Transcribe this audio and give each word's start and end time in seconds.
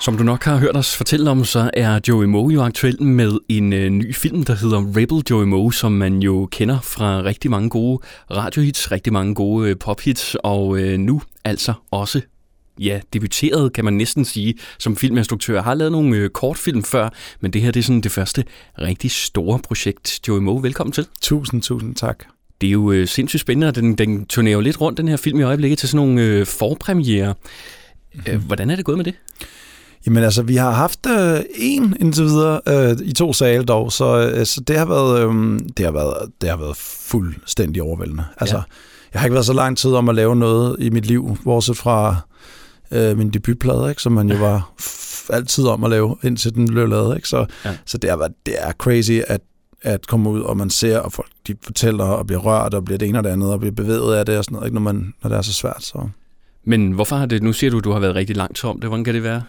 Som 0.00 0.16
du 0.16 0.22
nok 0.22 0.44
har 0.44 0.56
hørt 0.56 0.76
os 0.76 0.96
fortælle 0.96 1.30
om, 1.30 1.44
så 1.44 1.70
er 1.74 2.00
Joey 2.08 2.24
Moe 2.24 2.52
jo 2.52 2.62
aktuel 2.62 3.02
med 3.02 3.38
en 3.48 3.72
øh, 3.72 3.90
ny 3.90 4.14
film, 4.14 4.42
der 4.42 4.54
hedder 4.54 4.78
Rebel 4.96 5.22
Joey 5.30 5.44
Moe, 5.44 5.74
som 5.74 5.92
man 5.92 6.22
jo 6.22 6.48
kender 6.52 6.80
fra 6.80 7.22
rigtig 7.22 7.50
mange 7.50 7.70
gode 7.70 8.02
radiohits, 8.30 8.92
rigtig 8.92 9.12
mange 9.12 9.34
gode 9.34 9.70
øh, 9.70 9.76
pophits, 9.76 10.36
og 10.44 10.78
øh, 10.78 10.98
nu 10.98 11.22
altså 11.44 11.72
også 11.90 12.20
ja, 12.78 13.00
debuteret, 13.12 13.72
kan 13.72 13.84
man 13.84 13.94
næsten 13.94 14.24
sige, 14.24 14.54
som 14.78 14.96
filminstruktør. 14.96 15.54
Jeg 15.54 15.64
har 15.64 15.74
lavet 15.74 15.92
nogle 15.92 16.16
øh, 16.16 16.30
kortfilm 16.30 16.82
før, 16.82 17.08
men 17.40 17.52
det 17.52 17.62
her 17.62 17.70
det 17.70 17.80
er 17.80 17.84
sådan 17.84 18.00
det 18.00 18.12
første 18.12 18.44
rigtig 18.80 19.10
store 19.10 19.58
projekt. 19.58 20.28
Joey 20.28 20.40
Moe, 20.40 20.62
velkommen 20.62 20.92
til. 20.92 21.06
Tusind, 21.22 21.62
tusind 21.62 21.94
tak. 21.94 22.24
Det 22.60 22.66
er 22.66 22.72
jo 22.72 22.92
øh, 22.92 23.08
sindssygt 23.08 23.40
spændende, 23.40 23.66
og 23.68 23.74
den, 23.74 23.98
den 23.98 24.26
turnerer 24.26 24.54
jo 24.54 24.60
lidt 24.60 24.80
rundt, 24.80 24.98
den 24.98 25.08
her 25.08 25.16
film 25.16 25.40
i 25.40 25.42
øjeblikket, 25.42 25.78
til 25.78 25.88
sådan 25.88 26.06
nogle 26.06 26.22
øh, 26.22 26.46
forpremiere. 26.46 27.34
Mm-hmm. 28.14 28.40
Hvordan 28.40 28.70
er 28.70 28.76
det 28.76 28.84
gået 28.84 28.98
med 28.98 29.04
det? 29.04 29.14
Jamen 30.08 30.24
altså, 30.24 30.42
vi 30.42 30.56
har 30.56 30.70
haft 30.70 31.06
øh, 31.06 31.40
en 31.54 31.96
indtil 32.00 32.24
videre 32.24 32.60
øh, 32.68 32.96
i 33.04 33.12
to 33.12 33.32
sale 33.32 33.64
dog, 33.64 33.92
så, 33.92 34.30
øh, 34.34 34.46
så 34.46 34.60
det 34.60 34.78
har 34.78 34.84
været 34.84 35.20
øh, 35.20 35.60
det 35.76 35.84
har 35.84 35.92
været 35.92 36.30
det 36.40 36.48
har 36.48 36.56
været 36.56 36.76
fuldstændig 36.76 37.82
overvældende. 37.82 38.24
Altså, 38.36 38.56
ja. 38.56 38.62
jeg 39.12 39.20
har 39.20 39.26
ikke 39.26 39.34
været 39.34 39.46
så 39.46 39.52
lang 39.52 39.78
tid 39.78 39.92
om 39.92 40.08
at 40.08 40.14
lave 40.14 40.36
noget 40.36 40.76
i 40.78 40.90
mit 40.90 41.06
liv, 41.06 41.36
bortset 41.44 41.76
fra 41.76 42.16
øh, 42.90 43.18
min 43.18 43.30
debutplade, 43.30 43.88
ikke, 43.90 44.02
som 44.02 44.12
man 44.12 44.30
jo 44.30 44.36
var 44.36 44.70
altid 45.30 45.66
om 45.66 45.84
at 45.84 45.90
lave, 45.90 46.16
indtil 46.22 46.54
den 46.54 46.66
blev 46.66 46.88
lavet. 46.88 47.16
Ikke? 47.16 47.28
Så, 47.28 47.46
ja. 47.64 47.76
så 47.86 47.98
det, 47.98 48.10
har 48.10 48.16
været, 48.16 48.32
det 48.46 48.54
er 48.58 48.72
crazy, 48.72 49.20
at 49.26 49.40
at 49.82 50.06
komme 50.06 50.30
ud, 50.30 50.40
og 50.40 50.56
man 50.56 50.70
ser, 50.70 50.98
og 50.98 51.12
folk 51.12 51.28
de 51.46 51.54
fortæller 51.62 52.04
og 52.04 52.26
bliver 52.26 52.40
rørt, 52.40 52.74
og 52.74 52.84
bliver 52.84 52.98
det 52.98 53.08
ene 53.08 53.18
og 53.18 53.24
det 53.24 53.30
andet, 53.30 53.52
og 53.52 53.60
bliver 53.60 53.74
bevæget 53.74 54.14
af 54.14 54.26
det 54.26 54.38
og 54.38 54.44
sådan 54.44 54.54
noget, 54.54 54.66
ikke, 54.66 54.74
når, 54.74 54.82
man, 54.82 55.14
når 55.22 55.30
det 55.30 55.36
er 55.36 55.42
så 55.42 55.52
svært. 55.52 55.84
Så. 55.84 56.08
Men 56.64 56.92
hvorfor 56.92 57.16
har 57.16 57.26
det, 57.26 57.42
nu 57.42 57.52
siger 57.52 57.70
du, 57.70 57.78
at 57.78 57.84
du 57.84 57.92
har 57.92 58.00
været 58.00 58.14
rigtig 58.14 58.36
langt 58.36 58.64
om 58.64 58.80
det, 58.80 58.90
hvordan 58.90 59.04
kan 59.04 59.14
det 59.14 59.22
være? 59.22 59.42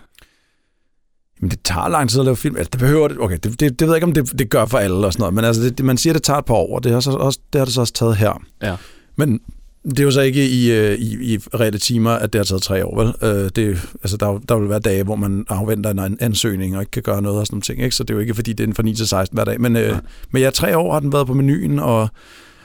Jamen, 1.41 1.51
det 1.51 1.59
tager 1.63 1.87
lang 1.87 2.09
tid 2.09 2.19
at 2.19 2.25
lave 2.25 2.35
film. 2.35 2.55
Altså, 2.55 2.69
det 2.73 2.79
behøver 2.79 3.07
det. 3.07 3.17
Okay, 3.19 3.37
det, 3.43 3.59
det, 3.59 3.79
det 3.79 3.81
ved 3.81 3.87
jeg 3.87 3.97
ikke, 3.97 4.07
om 4.07 4.13
det, 4.13 4.39
det 4.39 4.49
gør 4.49 4.65
for 4.65 4.77
alle 4.77 5.07
og 5.07 5.13
sådan 5.13 5.21
noget. 5.21 5.33
Men 5.33 5.45
altså, 5.45 5.69
det, 5.69 5.85
man 5.85 5.97
siger, 5.97 6.13
det 6.13 6.23
tager 6.23 6.39
et 6.39 6.45
par 6.45 6.53
år, 6.53 6.75
og 6.75 6.83
det 6.83 6.91
har, 6.91 6.99
så 6.99 7.11
også, 7.11 7.39
det 7.53 7.59
har 7.59 7.65
det 7.65 7.73
så 7.73 7.81
også 7.81 7.93
taget 7.93 8.15
her. 8.15 8.41
Ja. 8.61 8.75
Men 9.15 9.39
det 9.83 9.99
er 9.99 10.03
jo 10.03 10.11
så 10.11 10.21
ikke 10.21 10.49
i, 10.49 10.71
øh, 10.71 10.99
i, 10.99 11.33
i 11.33 11.37
reelle 11.37 11.79
timer, 11.79 12.11
at 12.11 12.33
det 12.33 12.39
har 12.39 12.43
taget 12.43 12.61
tre 12.61 12.85
år, 12.85 13.03
vel? 13.03 13.13
Øh, 13.21 13.49
det, 13.55 13.87
altså, 14.03 14.17
der, 14.17 14.39
der 14.49 14.59
vil 14.59 14.69
være 14.69 14.79
dage, 14.79 15.03
hvor 15.03 15.15
man 15.15 15.45
afventer 15.49 15.89
en 15.89 16.17
ansøgning 16.19 16.75
og 16.75 16.81
ikke 16.81 16.91
kan 16.91 17.03
gøre 17.03 17.21
noget 17.21 17.39
og 17.39 17.45
sådan 17.45 17.55
noget 17.55 17.63
ting, 17.63 17.81
ikke? 17.83 17.95
Så 17.95 18.03
det 18.03 18.09
er 18.09 18.13
jo 18.13 18.19
ikke, 18.19 18.33
fordi 18.33 18.53
det 18.53 18.69
er 18.69 18.73
fra 18.73 18.83
9 18.83 18.93
til 18.93 19.07
16 19.07 19.35
hver 19.35 19.45
dag. 19.45 19.61
Men, 19.61 19.75
øh, 19.75 19.95
men 20.31 20.41
ja, 20.41 20.49
tre 20.49 20.77
år 20.77 20.93
har 20.93 20.99
den 20.99 21.13
været 21.13 21.27
på 21.27 21.33
menuen, 21.33 21.79
og, 21.79 22.09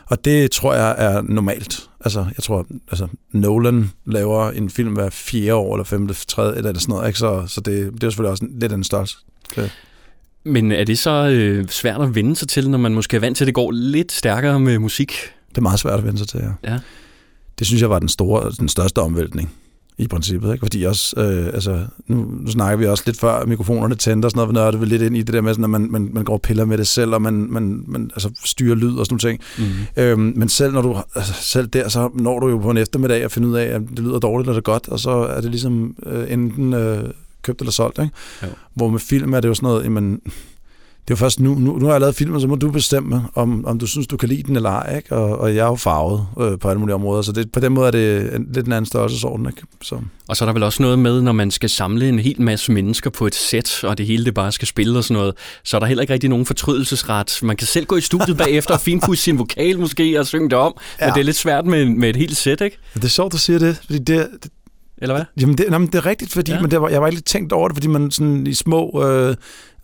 og 0.06 0.24
det 0.24 0.50
tror 0.50 0.74
jeg 0.74 0.94
er 0.98 1.22
normalt. 1.22 1.88
Altså, 2.00 2.20
jeg 2.20 2.42
tror, 2.42 2.66
altså, 2.90 3.08
Nolan 3.32 3.90
laver 4.06 4.50
en 4.50 4.70
film 4.70 4.92
hver 4.92 5.10
fjerde 5.10 5.54
år, 5.54 5.74
eller 5.74 5.84
femte, 5.84 6.14
tredje, 6.14 6.56
eller 6.56 6.78
sådan 6.78 6.92
noget, 6.92 7.06
ikke? 7.06 7.18
Så, 7.18 7.44
så 7.46 7.60
det, 7.60 7.92
det 7.92 8.02
er 8.04 8.10
selvfølgelig 8.10 8.30
også 8.30 8.46
lidt 8.50 8.72
af 8.72 8.76
en 8.76 8.84
størrelse. 8.84 9.16
Okay. 9.52 9.68
Men 10.44 10.72
er 10.72 10.84
det 10.84 10.98
så 10.98 11.28
øh, 11.28 11.68
svært 11.68 12.00
at 12.00 12.14
vende 12.14 12.36
sig 12.36 12.48
til, 12.48 12.70
når 12.70 12.78
man 12.78 12.94
måske 12.94 13.16
er 13.16 13.20
vant 13.20 13.36
til, 13.36 13.44
at 13.44 13.46
det 13.46 13.54
går 13.54 13.70
lidt 13.70 14.12
stærkere 14.12 14.60
med 14.60 14.78
musik? 14.78 15.12
Det 15.48 15.58
er 15.58 15.62
meget 15.62 15.80
svært 15.80 15.98
at 15.98 16.04
vende 16.04 16.18
sig 16.18 16.28
til, 16.28 16.40
ja. 16.40 16.72
ja. 16.72 16.78
Det 17.58 17.66
synes 17.66 17.82
jeg 17.82 17.90
var 17.90 17.98
den, 17.98 18.08
store, 18.08 18.52
den 18.58 18.68
største 18.68 18.98
omvæltning 18.98 19.52
i 19.98 20.06
princippet. 20.06 20.52
Ikke? 20.52 20.66
Fordi 20.66 20.82
også, 20.82 21.20
øh, 21.20 21.46
altså, 21.46 21.86
nu, 22.06 22.26
nu 22.40 22.50
snakker 22.50 22.76
vi 22.76 22.86
også 22.86 23.02
lidt 23.06 23.20
før 23.20 23.44
mikrofonerne 23.44 23.94
tænder 23.94 24.26
og 24.26 24.30
sådan 24.30 24.54
noget, 24.54 24.74
vi 24.74 24.78
nørder 24.78 24.86
lidt 24.86 25.02
ind 25.02 25.16
i 25.16 25.22
det 25.22 25.34
der 25.34 25.40
med, 25.40 25.54
sådan, 25.54 25.64
at 25.64 25.70
man, 25.70 25.90
man, 25.90 26.10
man 26.12 26.24
går 26.24 26.32
og 26.32 26.42
piller 26.42 26.64
med 26.64 26.78
det 26.78 26.86
selv, 26.86 27.14
og 27.14 27.22
man, 27.22 27.46
man, 27.50 27.84
man 27.86 28.10
altså, 28.14 28.30
styrer 28.44 28.74
lyd 28.74 28.96
og 28.96 29.06
sådan 29.06 29.18
noget 29.22 29.40
ting. 29.56 29.68
Mm-hmm. 29.68 30.02
Øhm, 30.02 30.32
men 30.36 30.48
selv, 30.48 30.72
når 30.72 30.82
du, 30.82 30.96
altså, 31.14 31.32
selv 31.32 31.66
der, 31.66 31.88
så 31.88 32.10
når 32.14 32.40
du 32.40 32.48
jo 32.48 32.58
på 32.58 32.70
en 32.70 32.76
eftermiddag 32.76 33.24
at 33.24 33.32
finde 33.32 33.48
ud 33.48 33.54
af, 33.54 33.64
at 33.64 33.80
det 33.90 33.98
lyder 33.98 34.18
dårligt 34.18 34.48
eller 34.48 34.62
godt, 34.62 34.88
og 34.88 35.00
så 35.00 35.10
er 35.10 35.40
det 35.40 35.50
ligesom 35.50 35.96
øh, 36.06 36.32
enten 36.32 36.72
øh, 36.72 37.04
købt 37.42 37.60
eller 37.60 37.72
solgt. 37.72 37.98
Ikke? 37.98 38.12
Ja. 38.42 38.46
Hvor 38.74 38.88
med 38.88 39.00
film 39.00 39.34
er 39.34 39.40
det 39.40 39.48
jo 39.48 39.54
sådan 39.54 39.66
noget, 39.66 39.84
jamen, 39.84 40.20
det 41.04 41.10
er 41.10 41.14
jo 41.14 41.16
først 41.16 41.40
nu, 41.40 41.54
nu, 41.54 41.78
nu 41.78 41.84
har 41.86 41.92
jeg 41.92 42.00
lavet 42.00 42.14
filmen, 42.14 42.40
så 42.40 42.46
må 42.46 42.54
du 42.54 42.70
bestemme, 42.70 43.22
om, 43.34 43.64
om 43.66 43.78
du 43.78 43.86
synes, 43.86 44.06
du 44.06 44.16
kan 44.16 44.28
lide 44.28 44.42
den 44.42 44.56
eller 44.56 44.70
ej, 44.70 44.96
ikke? 44.96 45.16
Og, 45.16 45.38
og 45.38 45.54
jeg 45.54 45.62
er 45.62 45.66
jo 45.66 45.74
farvet 45.74 46.26
øh, 46.40 46.58
på 46.58 46.68
alle 46.68 46.80
mulige 46.80 46.94
områder, 46.94 47.22
så 47.22 47.32
det, 47.32 47.52
på 47.52 47.60
den 47.60 47.72
måde 47.72 47.86
er 47.86 47.90
det 47.90 48.34
en, 48.34 48.46
lidt 48.52 48.66
en 48.66 48.72
anden 48.72 48.86
størrelsesorden. 48.86 49.46
Ikke? 49.46 49.62
Så. 49.82 49.98
Og 50.28 50.36
så 50.36 50.44
er 50.44 50.46
der 50.46 50.52
vel 50.52 50.62
også 50.62 50.82
noget 50.82 50.98
med, 50.98 51.22
når 51.22 51.32
man 51.32 51.50
skal 51.50 51.70
samle 51.70 52.08
en 52.08 52.18
hel 52.18 52.42
masse 52.42 52.72
mennesker 52.72 53.10
på 53.10 53.26
et 53.26 53.34
sæt, 53.34 53.84
og 53.84 53.98
det 53.98 54.06
hele 54.06 54.24
det 54.24 54.34
bare 54.34 54.52
skal 54.52 54.68
spille 54.68 54.98
og 54.98 55.04
sådan 55.04 55.14
noget, 55.20 55.34
så 55.64 55.76
er 55.76 55.78
der 55.78 55.86
heller 55.86 56.02
ikke 56.02 56.12
rigtig 56.12 56.30
nogen 56.30 56.46
fortrydelsesret. 56.46 57.38
Man 57.42 57.56
kan 57.56 57.66
selv 57.66 57.86
gå 57.86 57.96
i 57.96 58.00
studiet 58.00 58.36
bagefter 58.36 58.74
og 58.74 58.80
finpudse 58.80 59.22
sin 59.22 59.38
vokal 59.38 59.80
måske 59.80 60.20
og 60.20 60.26
synge 60.26 60.50
det 60.50 60.58
om, 60.58 60.74
ja. 61.00 61.06
men 61.06 61.14
det 61.14 61.20
er 61.20 61.24
lidt 61.24 61.36
svært 61.36 61.66
med, 61.66 61.84
med 61.84 62.10
et 62.10 62.16
helt 62.16 62.36
sæt, 62.36 62.60
ikke? 62.60 62.78
Det 62.94 63.04
er 63.04 63.08
sjovt, 63.08 63.32
du 63.32 63.38
siger 63.38 63.58
det, 63.58 63.76
fordi 63.86 63.98
det, 63.98 64.28
det 64.42 64.50
eller 64.98 65.14
hvad? 65.14 65.24
Jamen, 65.40 65.58
det, 65.58 65.66
jamen, 65.70 65.86
det 65.88 65.94
er 65.94 66.06
rigtigt, 66.06 66.32
fordi 66.32 66.52
ja. 66.52 66.60
man, 66.60 66.70
det 66.70 66.80
var, 66.80 66.88
jeg 66.88 67.00
var 67.00 67.06
ikke 67.06 67.16
lidt 67.16 67.26
tænkt 67.26 67.52
over 67.52 67.68
det, 67.68 67.76
fordi 67.76 67.86
man 67.86 68.10
sådan 68.10 68.46
i 68.46 68.54
små 68.54 69.04
øh, 69.04 69.36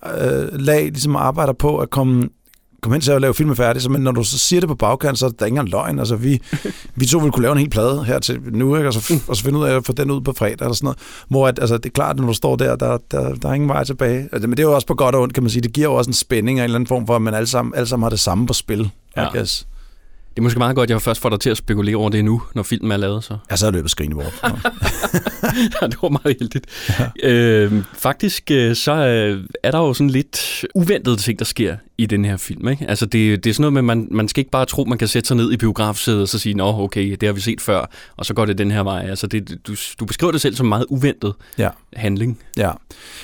øh, 0.07 0.49
lag 0.53 0.83
ligesom 0.83 1.17
arbejder 1.17 1.53
på 1.53 1.79
at 1.79 1.91
komme 1.91 2.29
komme 2.83 2.95
hen 2.95 3.01
til 3.01 3.13
at 3.13 3.21
lave 3.21 3.35
filmen 3.35 3.57
færdig, 3.57 3.83
så, 3.83 3.91
men 3.91 4.01
når 4.01 4.13
du 4.13 4.25
så 4.25 4.39
siger 4.39 4.61
det 4.61 4.69
på 4.69 4.75
bagkant, 4.75 5.19
så 5.19 5.27
er 5.27 5.31
der 5.31 5.47
ingen 5.47 5.69
løgn. 5.69 5.99
Altså, 5.99 6.17
vi, 6.17 6.43
vi 6.97 7.07
to 7.07 7.19
ville 7.19 7.33
kunne 7.33 7.43
lave 7.43 7.53
en 7.53 7.59
hel 7.59 7.71
plade 7.71 8.05
her 8.05 8.19
til 8.19 8.41
nu, 8.53 8.77
ikke? 8.77 8.89
Og, 8.89 8.95
så, 8.95 9.15
og 9.29 9.37
så 9.37 9.45
finde 9.45 9.59
ud 9.59 9.65
af 9.65 9.77
at 9.77 9.87
få 9.87 9.93
den 9.93 10.11
ud 10.11 10.21
på 10.21 10.33
fredag, 10.33 10.57
eller 10.61 10.73
sådan 10.73 10.85
noget. 10.85 10.99
Hvor 11.29 11.49
at, 11.49 11.59
altså, 11.59 11.77
det 11.77 11.87
er 11.87 11.91
klart, 11.91 12.17
når 12.17 12.27
du 12.27 12.33
står 12.33 12.57
der, 12.57 12.77
der, 12.77 12.99
der, 13.11 13.35
der 13.35 13.49
er 13.49 13.53
ingen 13.53 13.69
vej 13.69 13.85
tilbage. 13.85 14.29
Altså, 14.33 14.49
men 14.49 14.57
det 14.57 14.63
er 14.63 14.69
jo 14.69 14.75
også 14.75 14.87
på 14.87 14.95
godt 14.95 15.15
og 15.15 15.23
ondt, 15.23 15.35
kan 15.35 15.43
man 15.43 15.51
sige. 15.51 15.63
Det 15.63 15.73
giver 15.73 15.89
jo 15.89 15.95
også 15.95 16.11
en 16.11 16.15
spænding 16.15 16.59
af 16.59 16.63
en 16.63 16.65
eller 16.65 16.75
anden 16.75 16.87
form 16.87 17.07
for, 17.07 17.17
at 17.17 17.23
man 17.23 17.35
alle 17.35 17.47
sammen, 17.47 17.75
alle 17.75 17.87
sammen 17.87 18.03
har 18.03 18.11
det 18.11 18.21
samme 18.21 18.47
på 18.47 18.53
spil. 18.53 18.91
Ja. 19.17 19.27
I 19.27 19.29
guess. 19.33 19.67
Det 20.31 20.39
er 20.39 20.43
måske 20.43 20.59
meget 20.59 20.77
godt, 20.77 20.87
at 20.87 20.91
jeg 20.91 21.03
først 21.03 21.21
får 21.21 21.29
dig 21.29 21.41
til 21.41 21.51
at 21.51 21.57
spekulere 21.57 21.97
over 21.97 22.09
det 22.09 22.25
nu, 22.25 22.43
når 22.55 22.63
filmen 22.63 22.93
er 22.93 22.97
lavet. 22.97 23.25
Så. 23.25 23.37
Ja, 23.51 23.57
så 23.57 23.67
er 23.67 23.71
løbet 23.71 23.91
skrigende 23.91 24.15
bort. 24.15 24.41
ja, 25.83 25.87
det 25.87 25.97
var 26.03 26.09
meget 26.09 26.37
heldigt. 26.41 26.67
Ja. 27.23 27.29
Øh, 27.31 27.73
faktisk 27.95 28.51
øh, 28.51 28.77
så 28.77 28.93
øh, 28.93 29.45
er 29.63 29.71
der 29.71 29.79
jo 29.79 29.95
sådan 29.95 30.11
lidt 30.11 30.65
uventede 30.75 31.17
ting, 31.17 31.39
der 31.39 31.45
sker 31.45 31.77
i 31.99 32.07
den 32.07 32.25
her 32.25 32.37
film. 32.37 32.69
Ikke? 32.69 32.87
Altså 32.89 33.07
det, 33.07 33.45
det 33.45 33.51
er 33.51 33.55
sådan 33.55 33.63
noget 33.63 33.73
med, 33.73 33.83
man, 33.83 34.09
man 34.11 34.29
skal 34.29 34.41
ikke 34.41 34.51
bare 34.51 34.67
tro, 34.67 34.85
man 34.85 34.99
kan 34.99 35.09
sætte 35.09 35.27
sig 35.27 35.37
ned 35.37 35.53
i 35.53 35.57
biografsædet 35.57 36.21
og 36.21 36.29
så 36.29 36.39
sige, 36.39 36.55
nå 36.55 36.83
okay, 36.83 37.17
det 37.21 37.23
har 37.23 37.33
vi 37.33 37.41
set 37.41 37.61
før, 37.61 37.91
og 38.17 38.27
så 38.27 38.35
går 38.35 38.45
det 38.45 38.59
den 38.59 38.71
her 38.71 38.83
vej. 38.83 39.07
Altså 39.09 39.27
det, 39.27 39.59
du, 39.67 39.75
du 40.01 40.05
beskriver 40.05 40.33
det 40.33 40.41
selv 40.41 40.57
som 40.57 40.67
meget 40.67 40.87
uventet 40.89 41.35
ja. 41.59 41.69
handling. 41.97 42.39
Ja. 42.57 42.71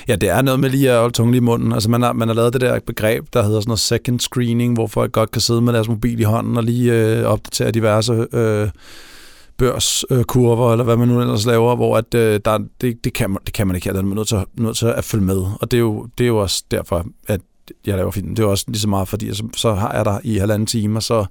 ja, 0.07 0.15
det 0.15 0.29
er 0.29 0.41
noget 0.41 0.59
med 0.59 0.69
lige 0.69 0.91
at 0.91 0.99
holde 0.99 1.13
tungen 1.13 1.35
i 1.35 1.39
munden. 1.39 1.73
Altså 1.73 1.89
man 1.89 2.01
har, 2.01 2.13
man 2.13 2.27
har 2.27 2.35
lavet 2.35 2.53
det 2.53 2.61
der 2.61 2.79
begreb, 2.79 3.25
der 3.33 3.43
hedder 3.43 3.59
sådan 3.59 3.69
noget 3.69 3.79
second 3.79 4.19
screening, 4.19 4.73
hvor 4.73 4.87
folk 4.87 5.11
godt 5.11 5.31
kan 5.31 5.41
sidde 5.41 5.61
med 5.61 5.73
deres 5.73 5.87
mobil 5.87 6.19
i 6.19 6.23
hånden 6.23 6.57
og 6.57 6.63
lige 6.63 6.96
øh, 6.97 7.25
opdatere 7.25 7.71
diverse... 7.71 8.27
Øh, 8.33 8.69
børskurver, 9.57 10.71
eller 10.71 10.83
hvad 10.83 10.97
man 10.97 11.07
nu 11.07 11.21
ellers 11.21 11.45
laver, 11.45 11.75
hvor 11.75 11.97
at, 11.97 12.13
øh, 12.13 12.39
der, 12.45 12.59
det, 12.81 13.03
det, 13.03 13.13
kan 13.13 13.29
man, 13.29 13.39
det 13.45 13.53
kan 13.53 13.67
man 13.67 13.75
ikke. 13.75 13.93
Der 13.93 13.99
er 13.99 14.01
nødt 14.01 14.27
til, 14.27 14.37
nødt 14.57 14.77
til 14.77 14.85
at 14.85 15.03
følge 15.03 15.25
med. 15.25 15.37
Og 15.61 15.71
det 15.71 15.77
er, 15.77 15.81
jo, 15.81 16.07
det 16.17 16.23
er 16.23 16.27
jo 16.27 16.37
også 16.37 16.63
derfor, 16.71 17.05
at 17.27 17.41
jeg 17.85 17.97
laver 17.97 18.11
film. 18.11 18.35
Det 18.35 18.43
er 18.43 18.47
også 18.47 18.65
lige 18.67 18.79
så 18.79 18.89
meget, 18.89 19.07
fordi 19.07 19.33
så, 19.33 19.43
så 19.55 19.73
har 19.73 19.93
jeg 19.93 20.05
der 20.05 20.19
i 20.23 20.37
halvanden 20.37 20.65
time, 20.67 20.97
og 20.99 21.03
så 21.03 21.25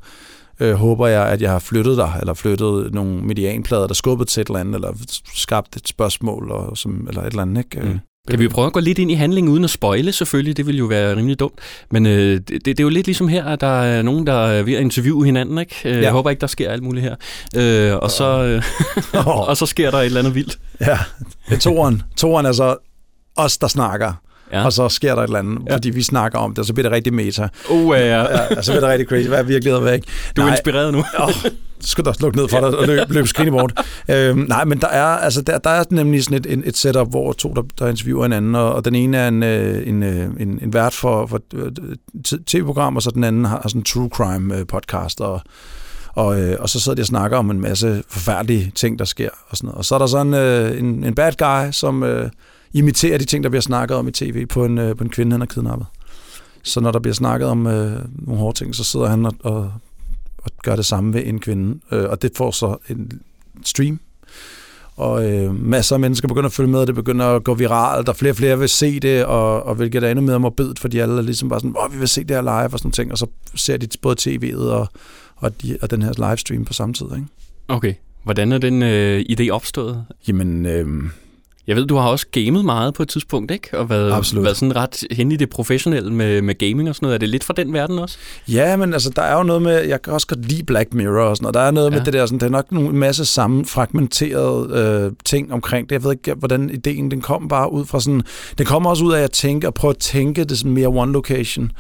øh, 0.61 0.75
håber 0.75 1.07
jeg, 1.07 1.29
at 1.29 1.43
jeg 1.43 1.51
har 1.51 1.59
flyttet 1.59 1.97
der, 1.97 2.13
eller 2.13 2.35
flyttet 2.35 2.95
nogle 2.95 3.23
medianplader, 3.23 3.87
der 3.87 3.95
skubbet 3.95 4.29
til 4.29 4.41
et 4.41 4.47
eller 4.47 4.61
andet, 4.61 4.75
eller 4.75 4.93
skabt 5.35 5.77
et 5.77 5.89
spørgsmål, 5.89 6.51
og, 6.51 6.77
som, 6.77 7.07
eller 7.09 7.23
et 7.23 7.27
eller 7.27 7.43
andet. 7.43 7.65
Ikke? 7.65 7.89
Mm. 7.89 7.99
Kan 8.31 8.39
vi 8.39 8.49
prøve 8.49 8.67
at 8.67 8.73
gå 8.73 8.81
lidt 8.81 8.99
ind 8.99 9.11
i 9.11 9.15
handlingen 9.15 9.53
uden 9.53 9.65
at 9.65 9.71
spoile 9.71 10.13
selvfølgelig? 10.13 10.57
Det 10.57 10.67
vil 10.67 10.79
jo 10.79 10.85
være 10.85 11.17
rimelig 11.17 11.41
dumt. 11.41 11.59
Men 11.91 12.07
øh, 12.07 12.41
det, 12.49 12.67
det 12.67 12.81
er 12.81 12.85
jo 12.85 12.89
lidt 12.89 13.07
ligesom 13.07 13.29
her, 13.29 13.45
at 13.45 13.61
der 13.61 13.83
er 13.83 14.03
nogen, 14.03 14.27
der 14.27 14.47
er 14.47 14.63
ved 14.63 14.75
at 14.75 14.81
interviewe 14.81 15.25
hinanden. 15.25 15.59
Ikke? 15.59 15.75
Øh, 15.85 15.97
ja. 15.97 16.01
Jeg 16.01 16.13
håber 16.13 16.31
ikke, 16.31 16.41
der 16.41 16.47
sker 16.47 16.71
alt 16.71 16.83
muligt 16.83 17.05
her. 17.05 17.15
Øh, 17.57 17.97
og, 17.97 18.11
så, 18.11 18.43
øh, 18.45 18.63
og 19.49 19.57
så 19.57 19.67
sker 19.67 19.91
der 19.91 19.99
et 19.99 20.07
eller 20.07 20.21
andet 20.21 20.35
vildt. 20.35 20.59
Ja, 20.81 20.99
det 21.49 21.55
er 21.55 21.59
toren. 21.59 22.03
Toren 22.17 22.47
er 22.47 22.53
så 22.53 22.77
os, 23.37 23.59
der 23.59 23.69
snakker. 23.69 24.13
Ja. 24.53 24.65
Og 24.65 24.73
så 24.73 24.89
sker 24.89 25.15
der 25.15 25.23
et 25.23 25.27
eller 25.27 25.39
andet, 25.39 25.59
ja. 25.69 25.75
fordi 25.75 25.91
vi 25.91 26.03
snakker 26.03 26.39
om 26.39 26.51
det, 26.51 26.59
og 26.59 26.65
så 26.65 26.75
bliver 26.75 26.89
det 26.89 26.97
rigtig 26.97 27.15
meta. 27.15 27.49
Uh, 27.71 27.97
ja. 27.97 28.21
ja. 28.21 28.63
så 28.63 28.73
bliver 28.73 28.81
det 28.81 28.91
rigtig 28.91 29.09
crazy. 29.09 29.29
Hvad 29.29 29.39
er 29.39 29.43
virkeligheden 29.43 29.85
væk? 29.85 30.03
Du 30.37 30.43
er 30.43 30.47
nej. 30.47 30.55
inspireret 30.55 30.93
nu. 30.93 31.05
oh, 31.19 31.33
skal 31.81 32.05
der 32.05 32.13
slukke 32.13 32.39
ned 32.39 32.49
for 32.49 32.61
dig 32.61 32.79
og 32.79 32.87
løbe, 32.87 33.15
løbe 33.15 33.51
bort. 33.51 33.73
Øhm, 34.11 34.39
nej, 34.39 34.65
men 34.65 34.81
der 34.81 34.89
er, 34.89 35.05
altså, 35.05 35.43
der, 35.43 35.59
der 35.59 35.71
er 35.71 35.85
nemlig 35.91 36.25
sådan 36.25 36.45
et, 36.47 36.63
et 36.69 36.77
setup, 36.77 37.11
hvor 37.11 37.33
to, 37.33 37.53
der, 37.55 37.63
der 37.79 37.89
interviewer 37.89 38.23
hinanden, 38.23 38.55
og, 38.55 38.73
og 38.73 38.85
den 38.85 38.95
ene 38.95 39.17
er 39.17 39.29
en, 39.29 39.43
øh, 39.43 39.89
en, 39.89 40.03
øh, 40.03 40.31
en, 40.41 40.59
en 40.63 40.73
vært 40.73 40.95
for, 40.95 41.27
for 41.27 41.41
øh, 41.55 41.73
tv-program, 42.47 42.97
og 42.97 43.03
så 43.03 43.11
den 43.11 43.25
anden 43.25 43.45
har 43.45 43.63
sådan 43.69 43.81
en 43.81 43.85
true 43.85 44.09
crime 44.09 44.65
podcast, 44.65 45.21
og 45.21 45.41
og, 46.17 46.41
øh, 46.41 46.57
og 46.61 46.69
så 46.69 46.81
sidder 46.81 46.97
de 46.97 47.03
og 47.03 47.07
snakker 47.07 47.39
om 47.39 47.51
en 47.51 47.61
masse 47.61 48.03
forfærdelige 48.09 48.73
ting, 48.75 48.99
der 48.99 49.05
sker. 49.05 49.31
Og, 49.49 49.57
sådan 49.57 49.67
noget. 49.67 49.79
og 49.79 49.85
så 49.85 49.95
er 49.95 49.99
der 49.99 50.07
sådan 50.07 50.35
øh, 50.35 50.79
en, 50.79 51.05
en 51.05 51.15
bad 51.15 51.33
guy, 51.33 51.73
som, 51.73 52.03
øh, 52.03 52.31
imiterer 52.79 53.19
de 53.19 53.25
ting, 53.25 53.45
der 53.45 53.51
bliver 53.51 53.63
snakket 53.63 53.97
om 53.97 54.09
i 54.09 54.11
tv 54.11 54.47
på 54.47 54.65
en, 54.65 54.79
øh, 54.79 54.97
på 54.97 55.05
en 55.05 55.11
kvinde, 55.11 55.33
han 55.33 55.41
har 55.41 55.47
kidnappet. 55.47 55.87
Så 56.63 56.81
når 56.81 56.91
der 56.91 56.99
bliver 56.99 57.15
snakket 57.15 57.49
om 57.49 57.67
øh, 57.67 58.01
nogle 58.19 58.41
hårde 58.41 58.59
ting, 58.59 58.75
så 58.75 58.85
sidder 58.85 59.07
han 59.07 59.27
og, 59.27 59.35
og, 59.41 59.73
og 60.39 60.51
gør 60.63 60.77
det 60.77 60.87
samme 60.87 61.15
ved 61.15 61.23
en 61.27 61.41
kvinde. 61.41 61.81
Øh, 61.93 62.11
og 62.11 62.23
det 62.23 62.33
får 62.37 62.51
så 62.51 62.77
en 62.89 63.21
stream. 63.65 64.01
Og 64.97 65.33
øh, 65.33 65.55
masser 65.55 65.97
af 65.97 66.01
mennesker 66.01 66.29
begynder 66.29 66.47
at 66.47 66.53
følge 66.53 66.71
med, 66.71 66.79
og 66.81 66.87
det 66.87 66.95
begynder 66.95 67.27
at 67.27 67.45
gå 67.45 67.55
viralt, 67.55 68.09
og 68.09 68.17
flere 68.17 68.33
og 68.33 68.37
flere 68.37 68.59
vil 68.59 68.69
se 68.69 69.01
det, 69.01 69.25
og, 69.25 69.63
og 69.63 69.75
hvilket 69.75 70.05
er 70.05 70.11
endnu 70.11 70.25
mere 70.25 70.41
morbidt, 70.41 70.79
fordi 70.79 70.99
alle 70.99 71.19
er 71.19 71.23
ligesom 71.23 71.49
bare 71.49 71.61
sådan, 71.61 71.71
hvor 71.71 71.89
vi 71.93 71.99
vil 71.99 72.09
se 72.09 72.25
det 72.25 72.37
her 72.37 72.43
live, 72.43 72.73
og 72.73 72.79
sådan 72.79 72.91
ting, 72.91 73.13
og 73.13 73.19
så 73.19 73.27
ser 73.55 73.77
de 73.77 73.89
både 74.03 74.17
tv'et 74.21 74.59
og, 74.59 74.89
og, 75.37 75.63
de, 75.63 75.79
og 75.83 75.91
den 75.91 76.03
her 76.03 76.29
livestream 76.29 76.65
på 76.65 76.73
samme 76.73 76.95
tid. 76.95 77.07
Ikke? 77.15 77.27
Okay. 77.69 77.95
Hvordan 78.25 78.53
er 78.53 78.59
den 78.59 78.83
øh, 78.83 79.25
idé 79.31 79.49
opstået? 79.49 80.05
Jamen, 80.29 80.67
øh, 80.67 80.87
Jeg 81.67 81.77
ved, 81.77 81.87
du 81.87 81.97
har 81.97 82.09
også 82.09 82.27
gamet 82.33 82.65
meget 82.65 82.95
på 82.95 83.03
et 83.03 83.09
tidspunkt, 83.09 83.51
ikke? 83.51 83.79
Og 83.79 83.91
været, 83.91 84.13
Absolut. 84.13 84.45
været 84.45 84.57
sådan 84.57 84.77
ret 84.77 85.05
hen 85.11 85.33
i 85.33 85.37
det 85.37 85.51
professionelle 85.51 86.13
med, 86.13 86.43
med 86.43 86.59
gaming 86.59 86.89
og 86.89 86.95
sådan 86.95 87.07
noget. 87.07 87.15
Er 87.15 87.19
det 87.19 87.29
lidt 87.29 87.45
fra 87.45 87.55
den 87.57 87.73
verden 87.73 87.99
også? 87.99 88.19
Ja, 88.49 88.77
men 88.77 88.93
altså, 88.93 89.11
der 89.11 89.23
er 89.23 89.37
jo 89.37 89.43
noget 89.43 89.63
med, 89.63 89.81
jeg 89.81 90.03
kan 90.03 90.13
også 90.13 90.27
godt 90.27 90.49
lide 90.49 90.63
Black 90.63 90.95
Mirror 90.95 91.23
og 91.23 91.37
sådan 91.37 91.45
noget. 91.45 91.55
Der 91.55 91.61
er 91.61 91.71
noget 91.71 91.91
ja. 91.91 91.97
Med 91.97 92.05
det 92.05 92.13
der, 92.13 92.27
sådan, 92.27 92.41
der 92.41 92.47
er 92.47 92.51
nok 92.51 92.73
nogle, 92.73 92.89
en 92.89 92.99
masse 92.99 93.25
samme 93.25 93.65
fragmenterede 93.65 94.79
øh, 94.79 95.13
ting 95.25 95.53
omkring 95.53 95.89
det. 95.89 95.93
Jeg 95.93 96.05
ved 96.05 96.13
ikke, 96.13 96.35
hvordan 96.35 96.71
ideen, 96.71 97.11
den 97.11 97.21
kom 97.21 97.49
bare 97.49 97.73
ud 97.73 97.85
fra 97.85 98.01
sådan, 98.01 98.23
den 98.59 98.67
kommer 98.67 98.91
også 98.91 99.05
ud 99.05 99.13
af 99.13 99.23
at 99.23 99.31
tænke, 99.31 99.67
og 99.67 99.75
prøve 99.75 99.91
at 99.91 99.99
tænke 99.99 100.45
det 100.45 100.59
sådan 100.59 100.73
mere 100.73 100.89
one 100.89 101.13
location. 101.13 101.73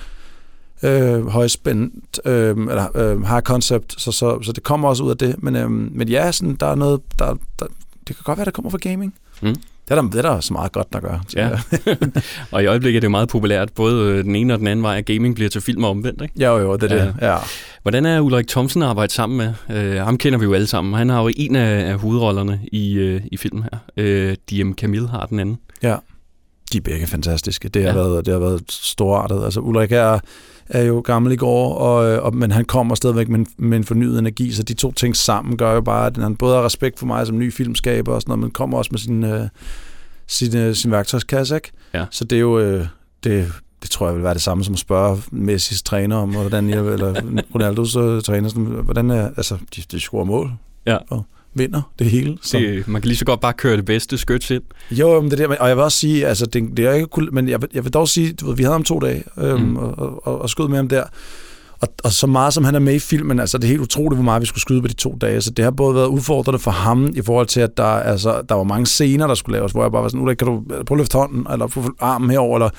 Øh, 0.83 1.27
højspændt, 1.27 2.21
øh, 2.25 2.57
eller 2.57 2.97
øh, 2.97 3.23
high 3.23 3.43
concept, 3.43 4.01
så, 4.01 4.13
så, 4.13 4.43
så 4.43 4.53
det 4.53 4.63
kommer 4.63 4.89
også 4.89 5.03
ud 5.03 5.11
af 5.11 5.17
det. 5.17 5.43
Men, 5.43 5.57
øh, 5.57 5.71
men 5.71 6.09
ja, 6.09 6.33
sådan, 6.33 6.55
der 6.55 6.67
er 6.67 6.75
noget, 6.75 7.01
der, 7.19 7.37
der, 7.59 7.67
det 8.09 8.17
kan 8.17 8.23
godt 8.25 8.39
være, 8.39 8.45
der 8.45 8.51
kommer 8.51 8.71
fra 8.71 8.79
gaming. 8.79 9.15
Mm. 9.43 9.55
Det 9.89 9.99
er 9.99 10.03
der, 10.03 10.09
det 10.11 10.19
er 10.19 10.23
der 10.23 10.41
så 10.41 10.53
meget 10.53 10.73
godt, 10.73 10.93
der 10.93 11.01
gør. 11.01 11.19
Ja. 11.37 11.51
og 12.53 12.63
i 12.63 12.67
øjeblikket 12.67 12.97
er 12.97 13.01
det 13.01 13.05
jo 13.05 13.11
meget 13.11 13.29
populært, 13.29 13.73
både 13.73 14.11
øh, 14.11 14.25
den 14.25 14.37
ene 14.37 14.53
og 14.53 14.59
den 14.59 14.67
anden 14.67 14.83
vej, 14.83 14.99
at 14.99 15.05
gaming 15.07 15.35
bliver 15.35 15.51
til 15.51 15.61
film 15.61 15.85
og 15.85 15.91
omvendt, 15.91 16.23
ikke? 16.23 16.35
Ja, 16.39 16.47
jo, 16.51 16.59
jo, 16.59 16.77
det 16.77 16.93
er 16.93 17.05
det. 17.05 17.15
Ja. 17.21 17.37
Hvordan 17.83 18.07
er 18.07 18.21
Ulrik 18.21 18.49
Thomsen 18.49 18.83
at 18.83 18.89
arbejde 18.89 19.13
sammen 19.13 19.37
med? 19.37 19.77
Øh, 19.77 19.97
ham 19.97 20.19
kender 20.19 20.39
vi 20.39 20.45
jo 20.45 20.55
alle 20.55 20.67
sammen. 20.67 20.95
Han 20.95 21.09
har 21.09 21.23
jo 21.23 21.31
en 21.37 21.57
af, 21.57 21.91
af 21.91 21.99
hovedrollerne 21.99 22.61
i, 22.73 22.95
øh, 22.95 23.21
i 23.33 23.37
filmen 23.37 23.63
her. 23.63 23.79
Øh, 23.97 24.37
Diem 24.51 24.75
Camille 24.75 25.09
har 25.09 25.27
den 25.27 25.41
anden. 25.41 25.59
Ja, 25.83 25.97
de 26.73 26.77
er 26.79 26.83
begge 26.83 27.07
fantastiske. 27.07 27.69
Det 27.69 27.83
har, 27.83 27.91
Ja. 27.93 27.97
ja. 27.99 28.03
været, 28.09 28.27
det 28.27 28.33
har 28.33 28.41
været 28.41 28.63
storartet. 28.71 29.45
Altså 29.45 29.61
Ulrik 29.61 29.93
er, 29.93 30.19
er 30.69 30.83
jo 30.83 31.01
gammel 31.01 31.33
i 31.33 31.37
går, 31.37 31.75
og, 31.75 32.07
øh, 32.09 32.23
og, 32.25 32.35
men 32.37 32.51
han 32.51 32.65
kommer 32.65 32.95
stadigvæk 32.95 33.29
med 33.29 33.39
en, 33.39 33.47
med 33.59 33.79
en 33.79 33.85
fornyet 33.85 34.19
energi, 34.19 34.53
så 34.53 34.63
de 34.63 34.75
to 34.75 34.93
ting 34.93 35.17
sammen 35.17 35.57
gør 35.57 35.75
jo 35.75 35.81
bare, 35.81 36.07
at 36.07 36.17
han 36.17 36.37
både 36.37 36.57
har 36.57 36.65
respekt 36.65 36.99
for 36.99 37.07
mig 37.07 37.27
som 37.27 37.39
ny 37.39 37.53
filmskaber 37.53 38.13
og 38.13 38.23
sådan 38.23 38.31
noget, 38.31 38.41
men 38.41 38.51
kommer 38.51 38.79
også 38.79 38.89
med 38.93 38.99
sin, 38.99 39.25
øh, 39.25 39.49
sin, 40.27 40.57
øh, 40.57 40.75
sin 40.75 40.91
værktøjskasse, 40.91 41.55
ikke? 41.55 41.71
Ja. 41.95 42.05
Så 42.11 42.25
det 42.25 42.37
er 42.37 42.41
jo... 42.41 42.59
Øh, 42.59 42.87
det, 43.25 43.53
det 43.83 43.91
tror 43.91 44.07
jeg 44.07 44.15
vil 44.15 44.23
være 44.25 44.35
det 44.35 44.43
samme 44.43 44.65
som 44.65 44.75
at 44.75 44.79
spørge 44.79 45.17
Messi's 45.33 45.83
træner 45.85 46.17
om, 46.17 46.31
hvordan 46.31 46.71
jeg, 46.71 46.79
eller 46.87 47.21
Ronaldos 47.55 47.97
øh, 47.97 48.23
træner, 48.23 48.49
sådan, 48.49 48.65
hvordan 48.65 49.11
er, 49.11 49.31
altså, 49.37 49.57
de, 49.77 49.83
de 49.91 50.01
scorer 50.01 50.25
mål 50.25 50.51
Ja. 50.87 50.97
og 51.09 51.25
vinder 51.59 51.83
det 51.99 52.07
hele. 52.11 52.39
Så. 52.43 52.59
Det, 52.59 52.89
man 52.89 53.03
kan 53.03 53.09
lige 53.09 53.19
så 53.19 53.25
godt 53.25 53.41
bare 53.41 53.53
køre 53.53 53.77
det 53.77 53.85
bedste 53.85 54.19
skyts 54.19 54.51
ind. 54.51 54.63
Jo, 54.91 55.21
men 55.21 55.31
det 55.31 55.39
der, 55.39 55.57
og 55.61 55.69
jeg 55.69 55.77
vil 55.77 55.85
også 55.85 55.99
sige, 55.99 56.27
altså 56.27 56.47
det, 56.47 56.63
det 56.77 56.87
er 56.87 56.93
ikke 56.93 57.07
kul, 57.07 57.33
men 57.35 57.49
jeg, 57.49 57.63
vil- 57.63 57.71
jeg 57.75 57.85
vil 57.85 57.93
dog 57.93 58.09
sige, 58.09 58.33
du 58.33 58.47
ved, 58.47 58.57
vi 58.57 58.63
havde 58.63 58.73
ham 58.75 58.85
to 58.85 58.99
dage, 58.99 59.23
øhm, 59.39 59.61
Mm. 59.61 59.69
mm. 59.69 59.77
og, 59.77 60.27
og, 60.27 60.41
og 60.43 60.51
skød 60.51 60.69
med 60.69 60.77
ham 60.77 60.89
der, 60.89 61.05
og, 61.81 61.89
og 62.05 62.13
så 62.13 62.27
meget 62.27 62.55
som 62.55 62.65
han 62.65 62.75
er 62.75 62.79
med 62.79 62.95
i 62.95 62.99
filmen, 62.99 63.41
altså 63.41 63.59
det 63.59 63.65
er 63.65 63.69
helt 63.69 63.81
utroligt, 63.81 64.17
hvor 64.17 64.25
meget 64.25 64.41
vi 64.43 64.47
skulle 64.47 64.61
skyde 64.61 64.81
på 64.83 64.89
de 64.89 64.93
to 64.95 65.17
dage, 65.21 65.41
så 65.41 65.51
det 65.51 65.65
har 65.65 65.71
både 65.71 65.95
været 65.95 66.07
udfordrende 66.07 66.59
for 66.59 66.71
ham, 66.71 67.09
i 67.15 67.23
forhold 67.23 67.47
til, 67.47 67.61
at 67.61 67.77
der, 67.77 67.85
altså, 67.85 68.43
der 68.49 68.55
var 68.55 68.65
mange 68.65 68.87
scener, 68.87 69.27
der 69.27 69.35
skulle 69.35 69.59
laves, 69.59 69.73
hvor 69.73 69.83
jeg 69.83 69.93
bare 69.93 70.03
var 70.03 70.09
sådan, 70.09 70.21
Ulrik, 70.21 70.37
kan 70.37 70.47
du 70.49 70.63
prøve 70.69 70.85
at 70.91 70.99
løfte 70.99 71.19
hånden, 71.19 71.47
eller 71.53 71.67
prøve 71.67 71.91
armen 72.01 72.31
herover, 72.31 72.57
eller, 72.57 72.71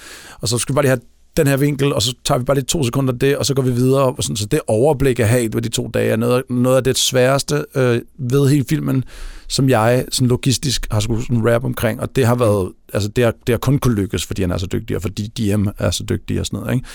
og 0.41 0.47
så 0.47 0.57
skulle 0.57 0.74
vi 0.74 0.75
bare 0.75 0.83
lige 0.83 0.89
have 0.89 1.00
den 1.38 1.48
her 1.48 1.57
vinkel, 1.57 1.94
og 1.94 2.01
så 2.01 2.16
tager 2.24 2.39
vi 2.39 2.45
bare 2.45 2.57
lige 2.57 2.66
to 2.66 2.84
sekunder 2.84 3.13
det, 3.13 3.38
og 3.38 3.45
så 3.45 3.54
går 3.54 3.62
vi 3.62 3.72
videre. 3.72 4.04
Og 4.04 4.24
sådan, 4.24 4.36
så 4.36 4.45
det 4.45 4.60
overblik, 4.68 5.19
jeg 5.19 5.30
havde 5.30 5.54
ved 5.54 5.62
de 5.62 5.69
to 5.69 5.88
dage, 5.94 6.12
er 6.12 6.16
noget, 6.16 6.44
noget 6.50 6.78
af 6.78 6.84
det 6.84 6.98
sværeste 6.98 7.66
øh, 7.75 8.01
ved 8.18 8.50
hele 8.50 8.66
filmen, 8.69 9.04
som 9.48 9.69
jeg 9.69 10.06
sådan 10.12 10.28
logistisk 10.28 10.88
har 10.92 11.00
skulle 11.00 11.22
sådan 11.22 11.54
rap 11.54 11.63
omkring, 11.63 12.01
og 12.01 12.16
det 12.16 12.25
har 12.25 12.36
været, 12.36 12.72
altså 12.94 13.10
det 13.10 13.24
har, 13.24 13.34
det 13.48 13.54
har 13.54 13.57
kun 13.57 13.80
kunne 13.80 13.95
lykkes, 13.95 14.25
fordi 14.25 14.42
han 14.42 14.51
er 14.51 14.57
så 14.57 14.68
dygtig, 14.72 14.95
og 14.95 15.01
fordi 15.01 15.28
DM 15.28 15.68
er 15.78 15.92
så 15.92 16.04
dygtig 16.04 16.39
og 16.39 16.45
sådan 16.45 16.60
noget, 16.60 16.75
ikke? 16.75 16.88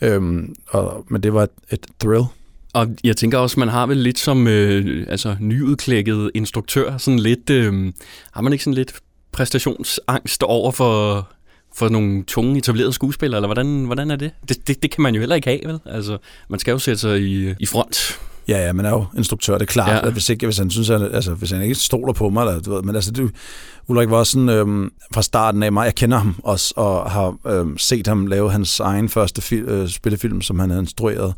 Ja. 0.00 0.14
Øhm, 0.14 0.54
og, 0.68 1.04
men 1.08 1.22
det 1.22 1.34
var 1.34 1.42
et, 1.42 1.50
et 1.70 1.86
thrill. 2.00 2.24
Og 2.72 2.88
jeg 3.04 3.16
tænker 3.16 3.38
også, 3.38 3.60
man 3.60 3.68
har 3.68 3.86
vel 3.86 3.96
lidt 3.96 4.18
som 4.18 4.46
øh, 4.46 5.06
altså, 5.08 5.36
nyudklækket 5.40 6.30
instruktør, 6.34 6.96
sådan 6.98 7.18
lidt, 7.18 7.50
øh, 7.50 7.92
har 8.32 8.42
man 8.42 8.52
ikke 8.52 8.64
sådan 8.64 8.74
lidt 8.74 8.94
præstationsangst 9.32 10.42
over 10.42 10.72
for, 10.72 11.28
for 11.76 11.88
nogle 11.88 12.24
tunge 12.24 12.58
etablerede 12.58 12.92
skuespillere, 12.92 13.38
eller 13.38 13.48
hvordan, 13.48 13.84
hvordan 13.84 14.10
er 14.10 14.16
det? 14.16 14.30
det? 14.48 14.68
Det, 14.68 14.82
det 14.82 14.90
kan 14.90 15.02
man 15.02 15.14
jo 15.14 15.20
heller 15.20 15.36
ikke 15.36 15.48
have, 15.48 15.60
vel? 15.66 15.78
Altså, 15.86 16.18
man 16.50 16.58
skal 16.60 16.72
jo 16.72 16.78
sætte 16.78 17.00
sig 17.00 17.20
i, 17.22 17.54
i 17.60 17.66
front. 17.66 18.18
Ja, 18.48 18.66
ja, 18.66 18.72
man 18.72 18.84
er 18.86 18.90
jo 18.90 19.04
instruktør, 19.16 19.52
det 19.58 19.62
er 19.62 19.66
klart, 19.72 19.88
Ja. 20.02 20.06
at 20.06 20.12
hvis, 20.12 20.28
ikke, 20.28 20.46
hvis 20.46 20.58
han 20.58 20.70
synes, 20.70 20.90
at, 20.90 21.02
altså, 21.14 21.34
hvis 21.34 21.50
han 21.50 21.62
ikke 21.62 21.74
stoler 21.74 22.12
på 22.12 22.30
mig, 22.30 22.42
eller, 22.46 22.60
du 22.60 22.74
ved, 22.74 22.82
men 22.82 22.94
altså, 22.94 23.12
du, 23.12 23.30
Ulrik 23.88 24.10
var 24.10 24.24
sådan, 24.24 24.48
øhm, 24.48 24.90
fra 25.14 25.22
starten 25.22 25.62
af 25.62 25.72
mig, 25.72 25.84
jeg 25.84 25.94
kender 25.94 26.18
ham 26.18 26.34
også, 26.44 26.74
og 26.76 27.10
har 27.10 27.36
øhm, 27.46 27.78
set 27.78 28.06
ham 28.06 28.26
lave 28.26 28.50
hans 28.52 28.80
egen 28.80 29.08
første 29.08 29.42
fil, 29.42 29.62
øh, 29.62 29.88
spillefilm, 29.88 30.42
som 30.42 30.58
han 30.58 30.70
havde 30.70 30.82
instrueret. 30.82 31.34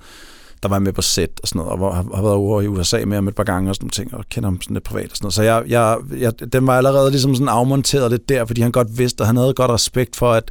Der 0.64 0.70
var 0.70 0.78
med 0.78 0.92
på 0.92 1.02
set 1.02 1.30
og 1.42 1.48
sådan 1.48 1.58
noget, 1.58 1.72
og 1.72 1.78
hvor, 1.78 1.92
har, 1.92 2.06
har 2.14 2.22
været 2.22 2.34
over 2.34 2.60
i 2.62 2.66
USA 2.66 3.04
med 3.06 3.16
ham 3.16 3.28
et 3.28 3.34
par 3.34 3.44
gange 3.44 3.70
og 3.70 3.74
sådan 3.74 3.84
nogle 3.84 3.90
ting, 3.90 4.14
og 4.14 4.24
kender 4.30 4.48
ham 4.50 4.62
sådan 4.62 4.74
lidt 4.74 4.84
privat 4.84 5.10
og 5.10 5.16
sådan 5.16 5.24
noget. 5.24 5.34
Så 5.34 5.42
jeg, 5.42 5.62
jeg, 5.68 5.96
jeg, 6.18 6.52
den 6.52 6.66
var 6.66 6.76
allerede 6.76 7.10
ligesom 7.10 7.34
sådan 7.34 7.48
afmonteret 7.48 8.10
lidt 8.10 8.28
der, 8.28 8.44
fordi 8.46 8.60
han 8.60 8.72
godt 8.72 8.98
vidste, 8.98 9.20
og 9.20 9.26
han 9.26 9.36
havde 9.36 9.54
godt 9.54 9.70
respekt 9.70 10.16
for, 10.16 10.32
at 10.32 10.50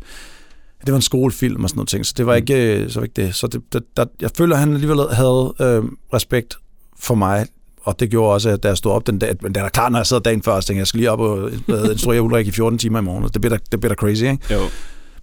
det 0.85 0.91
var 0.91 0.95
en 0.95 1.01
skolefilm 1.01 1.63
og 1.63 1.69
sådan 1.69 1.77
noget 1.77 1.89
ting, 1.89 2.05
så 2.05 2.13
det 2.17 2.25
var 2.25 2.33
Mm. 2.33 2.37
ikke, 2.37 2.77
øh, 2.77 2.89
så 2.89 2.99
var 2.99 3.03
ikke 3.05 3.21
det. 3.21 3.35
Så 3.35 3.47
det, 3.47 3.61
det, 3.73 3.83
der, 3.97 4.05
jeg 4.21 4.29
føler, 4.37 4.55
at 4.55 4.59
han 4.59 4.73
alligevel 4.73 4.99
havde 5.11 5.53
øh, 5.59 5.83
respekt 6.13 6.57
for 6.99 7.15
mig, 7.15 7.45
og 7.83 7.99
det 7.99 8.09
gjorde 8.09 8.33
også, 8.33 8.49
at 8.49 8.63
da 8.63 8.67
jeg 8.67 8.77
stod 8.77 8.91
op 8.91 9.07
den 9.07 9.19
dag, 9.19 9.35
men 9.41 9.53
det 9.55 9.59
er 9.59 9.63
da 9.63 9.69
klart, 9.69 9.91
når 9.91 9.99
jeg 9.99 10.07
sad 10.07 10.19
dagen 10.21 10.43
før, 10.43 10.59
så 10.59 10.67
tænkte 10.67 10.77
jeg, 10.77 10.79
jeg 10.79 10.87
skal 10.87 10.97
lige 10.97 11.11
op 11.11 11.19
og 11.19 11.51
instruere 11.91 12.21
Ulrik 12.21 12.47
i 12.47 12.51
14 12.51 12.77
timer 12.79 12.99
i 12.99 13.01
morgen, 13.01 13.23
det 13.33 13.41
bliver 13.41 13.57
da, 13.57 13.63
det 13.71 13.79
bliver 13.79 13.93
da 13.93 13.99
crazy, 13.99 14.23
ikke? 14.23 14.37
Jo. 14.51 14.59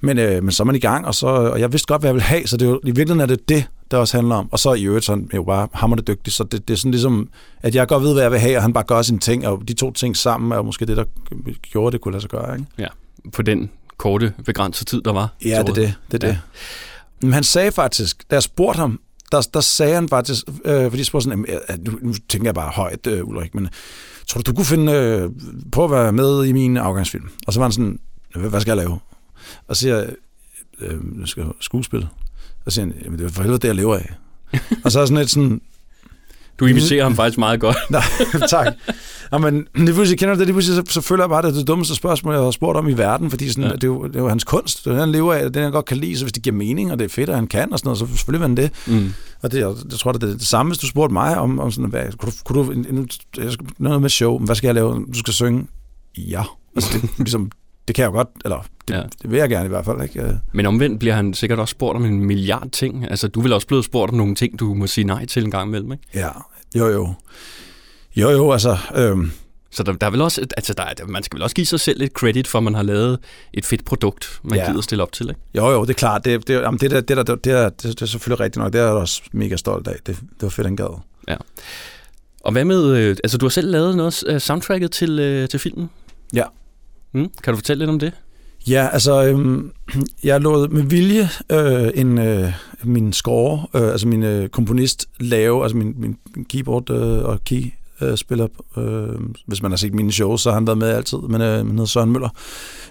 Men, 0.01 0.19
øh, 0.19 0.43
men 0.43 0.53
så 0.53 0.63
er 0.63 0.65
man 0.65 0.75
i 0.75 0.79
gang, 0.79 1.07
og, 1.07 1.15
så, 1.15 1.27
og 1.27 1.61
jeg 1.61 1.73
vidste 1.73 1.87
godt, 1.87 2.03
hvad 2.03 2.09
jeg 2.09 2.15
ville 2.15 2.25
have, 2.25 2.47
så 2.47 2.57
det 2.57 2.67
er 2.67 2.71
jo, 2.71 2.81
i 2.85 2.87
virkeligheden 2.87 3.21
er 3.21 3.27
det 3.27 3.49
det, 3.49 3.65
det 3.91 3.99
også 3.99 4.17
handler 4.17 4.35
om. 4.35 4.49
Og 4.53 4.59
så 4.59 4.73
i 4.75 4.85
øvrigt, 4.85 5.05
så 5.05 5.13
han 5.13 5.31
jo 5.35 5.43
bare 5.43 5.69
hammerende 5.73 6.13
dygtig, 6.13 6.33
så 6.33 6.45
det, 6.45 6.69
det 6.69 6.75
er 6.75 6.79
sådan 6.79 6.91
ligesom, 6.91 7.29
at 7.63 7.75
jeg 7.75 7.89
godt 7.89 8.03
ved, 8.03 8.13
hvad 8.13 8.23
jeg 8.23 8.31
vil 8.33 8.39
have, 8.41 8.57
og 8.57 8.63
han 8.63 8.73
bare 8.73 8.85
gør 8.85 9.03
sine 9.03 9.19
ting, 9.19 9.47
og 9.47 9.63
de 9.69 9.73
to 9.73 9.93
ting 9.93 10.17
sammen 10.17 10.53
er 10.53 10.63
måske 10.63 10.87
det, 10.87 10.97
der 10.97 11.05
gjorde, 11.73 11.93
det 11.93 12.01
kunne 12.01 12.13
lade 12.13 12.21
sig 12.21 12.31
gøre, 12.31 12.55
ikke? 12.59 12.67
På 13.33 13.43
den 13.43 13.71
korte, 13.97 14.33
begrænsede 14.45 14.91
tid, 14.91 15.03
der 15.03 15.13
var. 15.13 15.35
Ja, 15.45 15.49
det 15.49 15.69
er 15.69 15.75
det. 15.75 15.95
det, 16.13 16.25
er 16.25 16.27
Ja. 16.29 16.33
det. 16.33 16.41
Men 17.23 17.33
han 17.33 17.45
sagde 17.45 17.73
faktisk, 17.73 18.31
da 18.31 18.35
jeg 18.37 18.43
spurgte 18.43 18.79
ham, 18.79 19.01
der, 19.33 19.49
der 19.55 19.61
sagde 19.61 19.95
han 19.95 20.09
faktisk, 20.09 20.45
øh, 20.65 20.85
fordi 20.85 20.97
jeg 20.99 21.07
spurgte 21.07 21.25
sådan, 21.25 21.45
øh, 21.49 21.79
nu, 21.87 21.99
nu 22.03 22.13
tænker 22.29 22.47
jeg 22.49 22.55
bare 22.55 22.71
højt, 22.71 23.07
øh, 23.07 23.29
Ulrik, 23.29 23.55
men 23.55 23.69
tror 24.27 24.41
du, 24.41 24.51
du 24.51 24.57
kunne 24.57 24.65
finde 24.67 24.93
øh, 24.93 25.31
på 25.73 25.85
at 25.85 25.91
være 25.91 26.13
med 26.13 26.45
i 26.45 26.53
min 26.53 26.77
afgangsfilm? 26.77 27.29
Og 27.47 27.53
så 27.53 27.61
var 27.61 27.65
han 27.67 27.73
sådan, 27.73 27.99
"Hvad- 28.35 28.61
skal 28.61 28.71
jeg 28.71 28.77
lave? 28.77 28.99
Og 29.69 29.77
så 29.77 29.81
siger 29.81 29.97
jeg, 29.97 30.09
øh, 30.81 30.99
skal 31.25 31.45
skuespille. 31.61 32.09
Og 32.67 32.73
så 32.73 32.75
siger 32.75 32.87
han, 32.87 32.95
jamen 33.05 33.19
det 33.19 33.27
er 33.27 33.31
for 33.31 33.43
helvede 33.43 33.59
det, 33.61 33.69
jeg 33.69 33.75
lever 33.75 33.97
af. 33.97 34.11
og 34.85 34.93
så 34.93 35.01
er 35.01 35.05
sådan 35.07 35.19
lidt 35.19 35.31
sådan, 35.31 35.61
Du 36.61 36.67
imiterer 36.67 37.03
ham 37.03 37.17
faktisk 37.17 37.39
meget 37.39 37.61
godt. 37.61 37.77
Nej, 37.91 38.03
tak. 38.51 38.75
Nå, 39.33 39.39
men 39.39 39.67
lige 39.75 39.95
pludselig 39.95 40.19
kender 40.19 40.35
du 40.35 40.39
det, 40.39 40.47
lige 40.47 40.55
pludselig 40.55 40.77
så, 40.89 40.93
så 40.93 41.01
føler 41.01 41.25
jeg 41.25 41.29
bare, 41.29 41.39
at 41.39 41.45
det 41.45 41.51
er 41.51 41.55
det 41.57 41.67
dummeste 41.69 41.95
spørgsmål, 41.95 42.35
jeg 42.35 42.43
har 42.43 42.51
spurgt 42.51 42.79
om 42.79 42.89
i 42.89 42.93
verden, 42.93 43.31
fordi 43.31 43.49
sådan, 43.49 43.65
Ja. 43.65 43.71
det, 43.75 43.85
er 43.85 43.89
jo, 43.89 44.07
det 44.07 44.17
er 44.17 44.21
jo 44.21 44.29
hans 44.29 44.45
kunst, 44.45 44.85
det 44.85 44.93
er 44.93 45.01
han 45.01 45.13
lever 45.13 45.35
af, 45.35 45.45
det 45.53 45.57
er 45.57 45.63
han 45.63 45.73
godt 45.73 45.85
kan 45.85 45.97
lide, 45.97 46.17
så 46.17 46.25
hvis 46.25 46.33
det 46.33 46.43
giver 46.43 46.57
mening, 46.57 46.93
og 46.93 46.99
det 46.99 47.05
er 47.05 47.09
fedt, 47.09 47.29
at 47.31 47.37
han 47.37 47.47
kan, 47.47 47.73
og 47.73 47.79
sådan 47.79 47.87
noget, 47.89 47.99
så 47.99 48.07
selvfølgelig 48.07 48.41
vil 48.41 48.49
han 48.49 48.57
det. 48.57 48.71
Mm. 48.87 49.13
Og 49.43 49.53
det, 49.53 49.59
jeg, 49.59 49.75
jeg 49.91 49.99
tror, 49.99 50.13
det 50.13 50.23
er 50.23 50.27
det 50.27 50.43
samme, 50.47 50.71
hvis 50.71 50.79
du 50.79 50.87
spurgte 50.87 51.13
mig 51.13 51.39
om, 51.39 51.59
om 51.59 51.71
sådan, 51.71 51.91
hvad, 51.91 52.05
kunne 52.19 52.33
du, 52.33 52.37
kunne 52.45 52.65
du 52.65 52.93
nu, 52.93 53.07
jeg 53.37 53.53
skal, 53.53 53.67
noget 53.79 54.01
med 54.03 54.11
show, 54.11 54.39
hvad 54.39 54.57
skal 54.57 54.69
jeg 54.69 54.75
lave? 54.75 55.07
Du 55.15 55.19
skal 55.19 55.35
synge? 55.35 55.67
Ja. 56.19 56.43
Altså, 56.77 56.99
det, 56.99 57.11
ligesom, 57.19 57.51
det 57.91 57.95
kan 57.97 58.03
jeg 58.03 58.09
jo 58.13 58.17
godt, 58.17 58.29
eller 58.45 58.57
det, 58.89 58.95
Ja. 58.95 58.99
ja. 59.01 59.03
det 59.23 59.31
vil 59.31 59.39
jeg 59.39 59.49
gerne 59.49 59.65
i 59.67 59.69
hvert 59.69 59.85
fald, 59.85 60.03
ikke? 60.03 60.39
Men 60.53 60.67
omvendt 60.67 60.99
bliver 61.01 61.15
han 61.15 61.35
sikkert 61.35 61.59
også 61.59 61.73
spurgt 61.73 61.97
om 61.97 62.05
en 62.05 62.25
milliard 62.25 62.71
ting. 62.71 63.11
Altså, 63.11 63.29
du 63.29 63.41
vil 63.41 63.53
også 63.53 63.67
blive 63.67 63.85
spurgt 63.85 64.11
om 64.11 64.17
nogle 64.17 64.35
ting, 64.35 64.61
du 64.61 64.75
må 64.75 64.87
sige 64.87 65.05
nej 65.05 65.27
til 65.27 65.45
en 65.45 65.51
gang 65.51 65.69
imellem, 65.69 65.93
ikke? 65.93 66.05
Ja, 66.15 66.29
jo 66.77 66.87
jo. 66.89 67.15
Jo 68.17 68.31
jo, 68.31 68.53
altså, 68.53 68.77
øhm, 68.97 69.31
Så 69.71 69.83
der, 69.83 69.93
der 69.93 70.07
er 70.07 70.11
vel 70.11 70.21
også, 70.21 70.47
altså 70.57 70.75
der, 70.75 70.83
er- 70.83 71.07
man 71.07 71.23
skal 71.23 71.37
vel 71.37 71.43
også 71.43 71.57
give 71.57 71.67
sig 71.67 71.81
selv 71.81 71.99
lidt 72.01 72.13
credit 72.13 72.49
for, 72.49 72.59
at 72.59 72.65
man 72.65 72.75
har 72.75 72.83
lavet 72.83 73.19
et 73.55 73.65
fedt 73.67 73.85
produkt, 73.85 74.41
man 74.43 74.55
ja. 74.59 74.65
Ja. 74.65 74.71
gider 74.71 74.81
stille 74.83 75.03
op 75.03 75.13
til, 75.13 75.29
ikke? 75.29 75.41
Jo, 75.57 75.71
jo, 75.71 75.83
det 75.83 75.91
er 75.91 75.95
klart. 75.95 76.25
Det, 76.25 76.49
det, 76.49 76.55
jamen, 76.55 76.81
det, 76.81 76.91
der, 76.91 77.01
det, 77.01 77.17
der, 77.17 77.23
det, 77.23 77.45
der, 77.45 77.69
det, 77.69 77.83
det 77.83 78.03
er 78.03 78.07
selvfølgelig 78.07 78.41
rigtigt 78.41 78.63
nok. 78.63 78.73
Det 78.73 78.81
er 78.81 78.85
jeg 78.85 78.93
også 78.95 79.23
mega 79.33 79.57
stolt 79.57 79.89
af. 79.89 79.95
Det, 80.07 80.17
det 80.17 80.43
var 80.43 80.49
fedt, 80.49 80.67
han 80.67 80.77
gad. 80.77 81.01
Og 82.45 82.53
hvad 82.53 82.65
med, 82.65 82.97
øh, 82.97 83.17
altså 83.25 83.39
du 83.39 83.45
har 83.47 83.51
selv 83.51 83.71
lavet 83.71 83.97
noget 83.97 84.25
af 84.25 84.43
soundtracket 84.43 84.91
til, 84.91 85.19
øh, 85.19 85.49
til 85.49 85.61
filmen? 85.61 85.91
Ja. 86.35 86.45
Mm, 87.13 87.29
kan 87.43 87.53
du 87.53 87.57
fortælle 87.57 87.79
lidt 87.79 87.91
om 87.91 87.99
det? 87.99 88.13
Ja, 88.69 88.89
altså, 88.93 89.25
øhm, 89.25 89.71
jeg 90.25 90.41
lod 90.41 90.69
med 90.69 90.83
vilje 90.83 91.29
øh, 91.53 91.91
en, 91.95 92.19
øh, 92.19 92.53
min 92.85 93.13
score, 93.13 93.67
øh, 93.75 93.91
altså 93.91 94.09
min 94.09 94.23
øh, 94.23 94.49
komponist, 94.49 95.07
lave, 95.21 95.63
altså 95.63 95.77
min, 95.77 95.95
min 95.97 96.17
keyboard 96.49 96.91
øh, 96.91 97.25
og 97.25 97.45
key 97.45 97.65
øh, 98.01 98.17
spiller, 98.17 98.47
øh, 98.77 99.21
hvis 99.47 99.63
man 99.63 99.71
har 99.71 99.77
set 99.77 99.95
mine 99.95 100.13
shows, 100.13 100.41
så 100.41 100.51
har 100.51 100.55
han 100.55 100.67
været 100.67 100.79
med 100.79 100.89
altid, 100.89 101.19
men 101.19 101.41
øh, 101.41 101.57
han 101.57 101.71
hedder 101.71 101.85
Søren 101.85 102.11
Møller. 102.11 102.29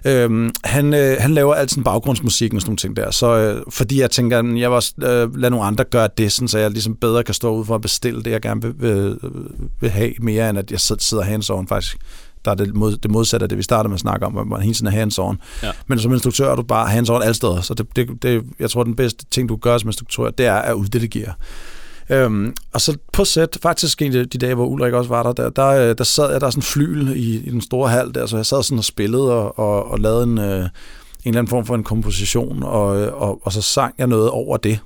Øh, 0.05 0.51
han, 0.63 0.93
øh, 0.93 1.17
han 1.19 1.33
laver 1.33 1.53
altid 1.53 1.83
baggrundsmusik 1.83 2.53
og 2.53 2.61
sådan 2.61 2.69
nogle 2.69 2.77
ting 2.77 2.95
der, 2.95 3.11
så 3.11 3.37
øh, 3.37 3.63
fordi 3.69 4.01
jeg 4.01 4.11
tænker, 4.11 4.39
at 4.39 4.45
jeg 4.45 4.69
vil 4.69 4.75
også 4.75 4.93
øh, 4.97 5.37
lade 5.37 5.51
nogle 5.51 5.65
andre 5.65 5.83
gøre 5.83 6.09
det, 6.17 6.31
sådan, 6.31 6.47
så 6.47 6.59
jeg 6.59 6.71
ligesom 6.71 6.95
bedre 6.95 7.23
kan 7.23 7.33
stå 7.33 7.55
ud 7.55 7.65
for 7.65 7.75
at 7.75 7.81
bestille 7.81 8.23
det, 8.23 8.31
jeg 8.31 8.41
gerne 8.41 8.61
vil, 8.61 8.73
vil, 8.77 9.17
øh, 9.23 9.31
vil 9.81 9.89
have, 9.89 10.13
mere 10.21 10.49
end 10.49 10.57
at 10.57 10.71
jeg 10.71 10.79
sidder 10.79 11.23
hands-on 11.23 11.67
faktisk. 11.67 11.97
Der 12.45 12.51
er 12.51 12.55
det, 12.55 12.75
mod, 12.75 12.97
det 12.97 13.11
modsatte 13.11 13.43
af 13.43 13.49
det, 13.49 13.57
vi 13.57 13.63
startede 13.63 13.89
med 13.89 13.95
at 13.95 13.99
snakke 13.99 14.25
om, 14.25 14.31
hvor 14.31 14.43
man 14.43 14.61
hele 14.61 14.73
tiden 14.73 14.87
er 14.87 15.05
hands-on. 15.05 15.35
Ja. 15.63 15.71
Men 15.87 15.99
som 15.99 16.13
instruktør 16.13 16.51
er 16.51 16.55
du 16.55 16.63
bare 16.63 16.87
hands-on 16.87 17.21
alle 17.21 17.33
steder, 17.33 17.61
så 17.61 17.73
det, 17.73 17.95
det, 17.95 18.23
det, 18.23 18.43
jeg 18.59 18.69
tror, 18.69 18.83
den 18.83 18.95
bedste 18.95 19.25
ting, 19.25 19.49
du 19.49 19.55
gør 19.55 19.77
som 19.77 19.89
instruktør, 19.89 20.29
det 20.29 20.45
er 20.45 20.55
at 20.55 20.73
uddelegere. 20.73 21.33
Øhm, 22.09 22.55
og 22.73 22.81
så 22.81 22.97
på 23.13 23.25
sæt, 23.25 23.57
faktisk 23.61 24.01
en 24.01 24.15
af 24.15 24.29
de 24.29 24.37
dage, 24.37 24.55
hvor 24.55 24.65
Ulrik 24.65 24.93
også 24.93 25.09
var 25.09 25.23
der, 25.23 25.33
der, 25.33 25.49
der, 25.49 25.67
øh, 25.67 25.97
der 25.97 26.03
sad 26.03 26.31
jeg, 26.31 26.41
der 26.41 26.47
er 26.47 26.51
sådan 26.51 26.59
en 26.59 26.63
flyl 26.63 27.07
i, 27.15 27.35
i 27.35 27.49
den 27.49 27.61
store 27.61 27.89
hal 27.89 28.13
der, 28.13 28.25
så 28.25 28.35
jeg 28.35 28.45
sad 28.45 28.63
sådan 28.63 28.77
og 28.77 28.83
spillede 28.83 29.33
og, 29.33 29.59
og, 29.59 29.91
og 29.91 29.99
lavede 29.99 30.23
en, 30.23 30.37
øh, 30.37 30.45
en 30.45 30.69
eller 31.25 31.39
anden 31.39 31.47
form 31.47 31.65
for 31.65 31.75
en 31.75 31.83
komposition, 31.83 32.63
og, 32.63 32.87
og, 33.09 33.39
og 33.45 33.53
så 33.53 33.61
sang 33.61 33.95
jeg 33.97 34.07
noget 34.07 34.29
over 34.29 34.57
det. 34.57 34.79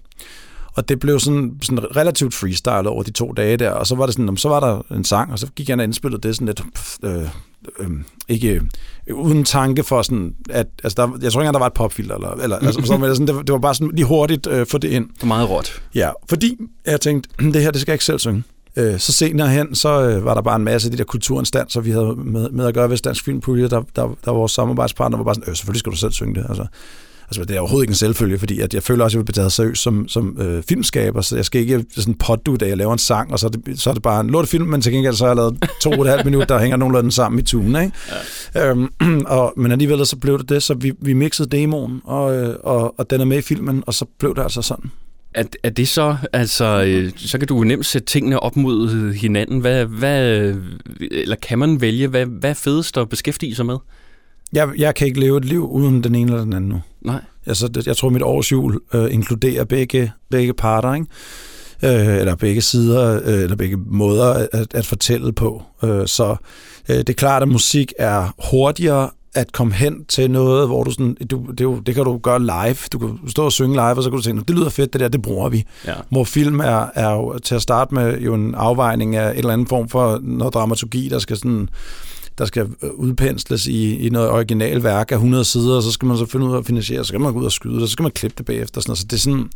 Og 0.76 0.90
det 0.90 1.00
blev 1.00 1.20
sådan, 1.20 1.58
sådan 1.62 1.96
relativt 1.96 2.34
freestyle 2.34 2.90
over 2.90 3.04
de 3.04 3.12
to 3.12 3.32
dage 3.32 3.58
der, 3.58 3.72
og 3.72 3.88
så 3.88 3.96
var 3.96 4.06
det 4.06 4.16
sådan, 4.16 4.38
så 4.38 4.50
var 4.50 4.60
der 4.60 4.96
en 4.96 5.04
sang, 5.04 5.32
og 5.32 5.40
så 5.40 5.48
gik 5.56 5.70
jeg 5.70 5.74
ind 5.74 5.82
og 5.82 5.86
indspillede 5.86 6.22
det 6.22 6.36
sådan 6.36 6.46
lidt, 6.46 6.64
øh, 7.04 7.28
øh, 7.80 7.90
ikke 8.28 8.62
øh, 9.08 9.16
uden 9.16 9.44
tanke 9.44 9.84
for 9.84 10.02
sådan, 10.02 10.36
at, 10.50 10.68
altså 10.84 10.96
der, 11.02 11.18
jeg 11.22 11.32
tror 11.32 11.42
ikke 11.42 11.54
der 11.54 11.60
var 11.60 11.68
et 11.68 11.74
popfilter, 11.74 12.16
eller, 12.16 12.32
eller 12.32 12.58
altså, 12.58 12.82
sådan, 12.86 13.16
sådan, 13.16 13.28
det, 13.28 13.48
det 13.48 13.54
var 13.54 13.60
bare 13.60 13.76
sådan 13.76 13.92
lige 13.94 14.06
hurtigt 14.06 14.48
øh, 14.48 14.68
få 14.68 14.78
det 14.78 14.90
ind. 14.90 15.06
Det 15.10 15.22
var 15.22 15.28
meget 15.28 15.50
råt. 15.50 15.82
Ja, 15.96 16.10
fordi 16.30 16.58
jeg 16.86 17.02
tænkte, 17.02 17.30
det 17.40 17.62
her, 17.62 17.72
det 17.72 17.82
skal 17.82 17.92
jeg 17.92 17.96
ikke 17.96 18.06
selv 18.06 18.20
synge. 18.20 18.44
Øh, 18.76 19.00
så 19.00 19.12
senere 19.12 19.50
hen, 19.50 19.76
så 19.76 20.02
øh, 20.02 20.26
var 20.26 20.34
der 20.34 20.42
bare 20.42 20.56
en 20.56 20.64
masse 20.64 20.88
af 20.88 20.92
de 20.92 20.98
der 20.98 21.04
kulturinstanser, 21.04 21.82
vi 21.82 21.92
havde 21.92 22.16
med, 22.16 22.50
med 22.50 22.66
at 22.66 22.74
gøre 22.74 22.90
ved 22.90 22.98
Dansk 22.98 23.26
Filmpulje, 23.26 23.68
der, 23.68 23.82
der, 23.96 24.02
der 24.26 24.32
var 24.32 24.34
vores 24.34 24.52
samarbejdspartner, 24.52 25.18
var 25.18 25.24
bare 25.24 25.36
sådan, 25.36 25.50
øh, 25.50 25.56
selvfølgelig 25.56 25.80
skal 25.80 25.92
du 25.92 25.98
selv 25.98 26.12
synge 26.12 26.36
det. 26.36 26.46
Altså, 26.50 26.66
Altså, 27.28 27.44
det 27.44 27.56
er 27.56 27.60
overhovedet 27.60 27.84
ikke 27.84 27.92
en 27.92 27.96
selvfølge, 27.96 28.40
fordi 28.40 28.60
at 28.60 28.74
jeg 28.74 28.84
føler 28.84 29.04
også, 29.04 29.16
at 29.16 29.20
jeg 29.20 29.20
vil 29.20 29.26
blive 29.26 29.42
taget 29.42 29.52
seriøst 29.52 29.82
som, 29.82 30.08
som 30.08 30.38
øh, 30.42 30.64
filmskaber, 30.70 31.22
så 31.22 31.36
jeg 31.36 31.46
skal 31.46 31.62
ikke 31.62 31.86
sådan 31.96 32.14
poddu, 32.14 32.56
da 32.56 32.68
jeg 32.68 32.78
laver 32.78 32.94
en 32.94 33.00
sang, 33.00 33.32
og 33.32 33.40
så 33.40 33.48
er 33.48 33.50
det, 33.50 33.80
så 33.80 33.90
er 33.90 33.94
det 33.94 34.04
bare 34.04 34.22
en 34.22 34.30
lortefilm, 34.30 34.66
men 34.66 34.82
til 34.82 34.92
gengæld 34.92 35.14
så 35.14 35.24
har 35.24 35.30
jeg 35.30 35.36
lavet 35.36 35.70
to 35.82 35.92
og 35.92 36.02
et 36.02 36.10
halvt 36.10 36.26
minut, 36.26 36.50
der 36.50 36.60
hænger 36.60 36.78
nogenlunde 36.78 37.12
sammen 37.12 37.40
i 37.40 37.44
tunen, 37.44 37.84
ikke? 37.84 37.98
Ja. 38.56 38.70
Øhm, 38.70 38.90
og, 39.26 39.54
men 39.58 39.72
alligevel 39.72 40.06
så 40.06 40.16
blev 40.16 40.40
det 40.40 40.50
det, 40.50 40.64
så 40.64 40.74
vi, 40.74 40.92
vi 41.02 41.14
mixede 41.14 41.50
demoen, 41.50 42.02
og, 42.04 42.36
øh, 42.36 42.56
og, 42.64 43.00
og 43.00 43.10
den 43.10 43.22
er 43.22 43.26
med 43.26 43.38
i 43.38 43.42
filmen, 43.42 43.84
og 43.88 43.94
så 43.94 44.06
blev 44.20 44.36
det 44.36 44.42
altså 44.42 44.62
sådan. 44.62 44.92
Er, 45.34 45.44
er 45.64 45.70
det 45.70 45.88
så, 45.88 46.16
altså, 46.34 46.84
øh, 46.88 47.12
så 47.16 47.38
kan 47.38 47.48
du 47.48 47.64
nemt 47.64 47.86
sætte 47.86 48.06
tingene 48.06 48.40
op 48.40 48.56
mod 48.56 49.14
hinanden. 49.14 49.60
Hvad, 49.60 49.86
hvad, 49.86 50.56
eller 51.12 51.36
kan 51.36 51.60
man 51.60 51.82
vælge, 51.82 52.08
hvad, 52.08 52.26
hvad 52.26 52.50
er 52.50 52.54
fedest 52.54 52.98
at 52.98 53.10
beskæftige 53.10 53.56
sig 53.56 53.66
med? 53.66 53.78
Jeg, 54.54 54.70
jeg 54.78 54.96
kan 54.96 55.08
ikke 55.08 55.20
leve 55.20 55.38
et 55.38 55.46
liv 55.46 55.70
uden 55.72 56.04
den 56.04 56.16
ene 56.16 56.32
eller 56.32 56.44
den 56.44 56.54
anden 56.54 56.70
nu. 56.70 56.82
Nej. 57.06 57.22
Altså, 57.46 57.84
jeg 57.86 57.98
tror, 57.98 58.10
mit 58.10 58.22
årsjul 58.22 58.80
øh, 58.94 59.14
inkluderer 59.14 59.64
begge, 59.64 60.12
begge 60.32 60.54
parter, 60.54 60.94
ikke? 60.94 61.08
Øh, 61.84 62.18
eller 62.18 62.36
begge 62.36 62.62
sider, 62.62 63.22
øh, 63.26 63.44
eller 63.44 63.56
begge 63.56 63.78
måder 63.78 64.48
at, 64.52 64.74
at 64.74 64.86
fortælle 64.86 65.34
på. 65.34 65.64
Øh, 65.84 66.08
så 66.08 66.36
øh, 66.90 66.98
det 66.98 67.10
er 67.10 67.14
klart, 67.14 67.42
at 67.42 67.48
musik 67.48 67.94
er 68.00 68.36
hurtigere 68.52 69.10
at 69.36 69.52
komme 69.52 69.74
hen 69.74 70.06
til 70.06 70.32
noget, 70.32 70.68
hvor 70.68 70.84
du 70.84 70.92
sådan, 70.92 71.16
du, 71.32 71.46
det, 71.52 71.62
jo, 71.62 71.80
det 71.80 71.96
kan 71.96 72.04
du 72.04 72.18
gøre 72.18 72.40
live. 72.40 72.76
Du 72.94 73.00
kan 73.00 73.20
stå 73.28 73.46
og 73.46 73.52
synge 73.52 73.74
live, 73.74 73.84
og 73.84 74.04
så 74.04 74.10
kan 74.10 74.18
du 74.18 74.24
tænke, 74.24 74.44
det 74.48 74.56
lyder 74.56 74.70
fedt, 74.70 74.94
det 74.94 75.02
der, 75.02 75.08
det 75.08 75.22
bruger 75.22 75.50
vi. 75.50 75.64
Ja. 75.88 75.94
Hvor 76.10 76.24
film 76.24 76.60
er, 76.60 76.88
er 76.96 77.12
jo 77.12 77.40
til 77.40 77.56
at 77.56 77.62
starte 77.62 77.94
med 77.94 78.20
jo 78.20 78.34
en 78.34 78.56
afvejning 78.56 79.16
af 79.16 79.32
en 79.32 79.38
eller 79.38 79.54
anden 79.54 79.68
form 79.68 79.90
for 79.90 80.20
noget 80.22 80.54
dramaturgi, 80.54 81.10
der 81.10 81.20
skal 81.20 81.38
sådan 81.38 81.70
der 82.38 82.46
skal 82.46 82.70
øh, 82.82 82.92
udpensles 82.92 83.68
i, 83.68 83.98
i 83.98 84.10
noget 84.10 84.30
original 84.30 84.84
værk 84.84 85.12
af 85.12 85.16
100 85.16 85.46
sider, 85.46 85.76
og 85.76 85.84
så 85.84 85.92
skal 85.92 86.08
man 86.08 86.18
så 86.18 86.26
finde 86.26 86.46
ud 86.46 86.54
af 86.54 86.58
at 86.58 86.66
finansiere, 86.66 87.04
så 87.04 87.08
skal 87.08 87.20
man 87.20 87.34
gå 87.34 87.40
ud 87.40 87.46
og 87.46 87.52
skyde, 87.52 87.84
og 87.84 87.88
så 87.88 87.92
skal 87.92 88.04
man 88.04 88.12
klippe 88.12 88.36
det 88.38 88.46
bagefter. 88.46 88.82
Sådan, 88.82 88.96
så 88.96 89.04
det 89.04 89.14
er 89.14 89.18
sådan, 89.20 89.50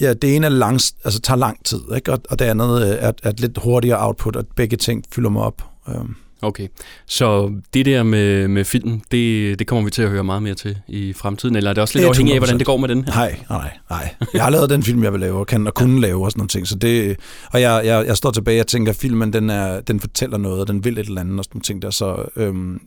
ja, 0.00 0.12
det 0.12 0.36
ene 0.36 0.46
er 0.46 0.50
langs, 0.50 0.94
altså, 1.04 1.20
tager 1.20 1.38
lang 1.38 1.64
tid, 1.64 1.80
ikke? 1.96 2.12
Og, 2.12 2.20
og 2.30 2.38
det 2.38 2.44
andet 2.44 2.82
øh, 2.82 2.96
er, 3.00 3.12
er 3.22 3.30
et 3.30 3.40
lidt 3.40 3.58
hurtigere 3.58 4.06
output, 4.06 4.36
at 4.36 4.46
begge 4.56 4.76
ting 4.76 5.04
fylder 5.12 5.30
mig 5.30 5.42
op. 5.42 5.62
Øhm. 5.88 6.14
Okay, 6.42 6.68
så 7.06 7.52
det 7.74 7.86
der 7.86 8.02
med, 8.02 8.48
med 8.48 8.64
film, 8.64 9.00
det, 9.10 9.58
det 9.58 9.66
kommer 9.66 9.84
vi 9.84 9.90
til 9.90 10.02
at 10.02 10.10
høre 10.10 10.24
meget 10.24 10.42
mere 10.42 10.54
til 10.54 10.78
i 10.88 11.12
fremtiden, 11.12 11.56
eller 11.56 11.70
er 11.70 11.74
det 11.74 11.82
også 11.82 11.98
lidt 11.98 12.08
afhængigt 12.08 12.34
af, 12.34 12.40
hvordan 12.40 12.58
det 12.58 12.66
går 12.66 12.76
med 12.76 12.88
den 12.88 13.04
her? 13.04 13.14
Nej, 13.14 13.38
nej, 13.50 13.70
nej. 13.90 14.14
Jeg 14.34 14.42
har 14.42 14.50
lavet 14.50 14.70
den 14.70 14.82
film, 14.82 15.02
jeg 15.02 15.12
vil 15.12 15.20
lave, 15.20 15.38
og 15.38 15.46
kan 15.46 15.66
og 15.66 15.74
kunne 15.74 15.94
ja. 15.94 16.00
lave 16.00 16.24
og 16.24 16.30
sådan 16.30 16.40
nogle 16.40 16.48
ting, 16.48 16.66
så 16.66 16.74
det, 16.74 17.16
og 17.52 17.60
jeg, 17.60 17.82
jeg, 17.84 18.06
jeg 18.06 18.16
står 18.16 18.30
tilbage 18.30 18.60
og 18.60 18.66
tænker, 18.66 18.92
at 18.92 18.96
filmen, 18.96 19.32
den, 19.32 19.50
er, 19.50 19.80
den 19.80 20.00
fortæller 20.00 20.38
noget, 20.38 20.60
og 20.60 20.68
den 20.68 20.84
vil 20.84 20.98
et 20.98 21.06
eller 21.06 21.20
andet 21.20 21.38
og 21.38 21.44
sådan 21.44 21.56
nogle 21.56 21.62
ting 21.62 21.82
der, 21.82 21.90
så, 21.90 22.24
øhm, 22.36 22.80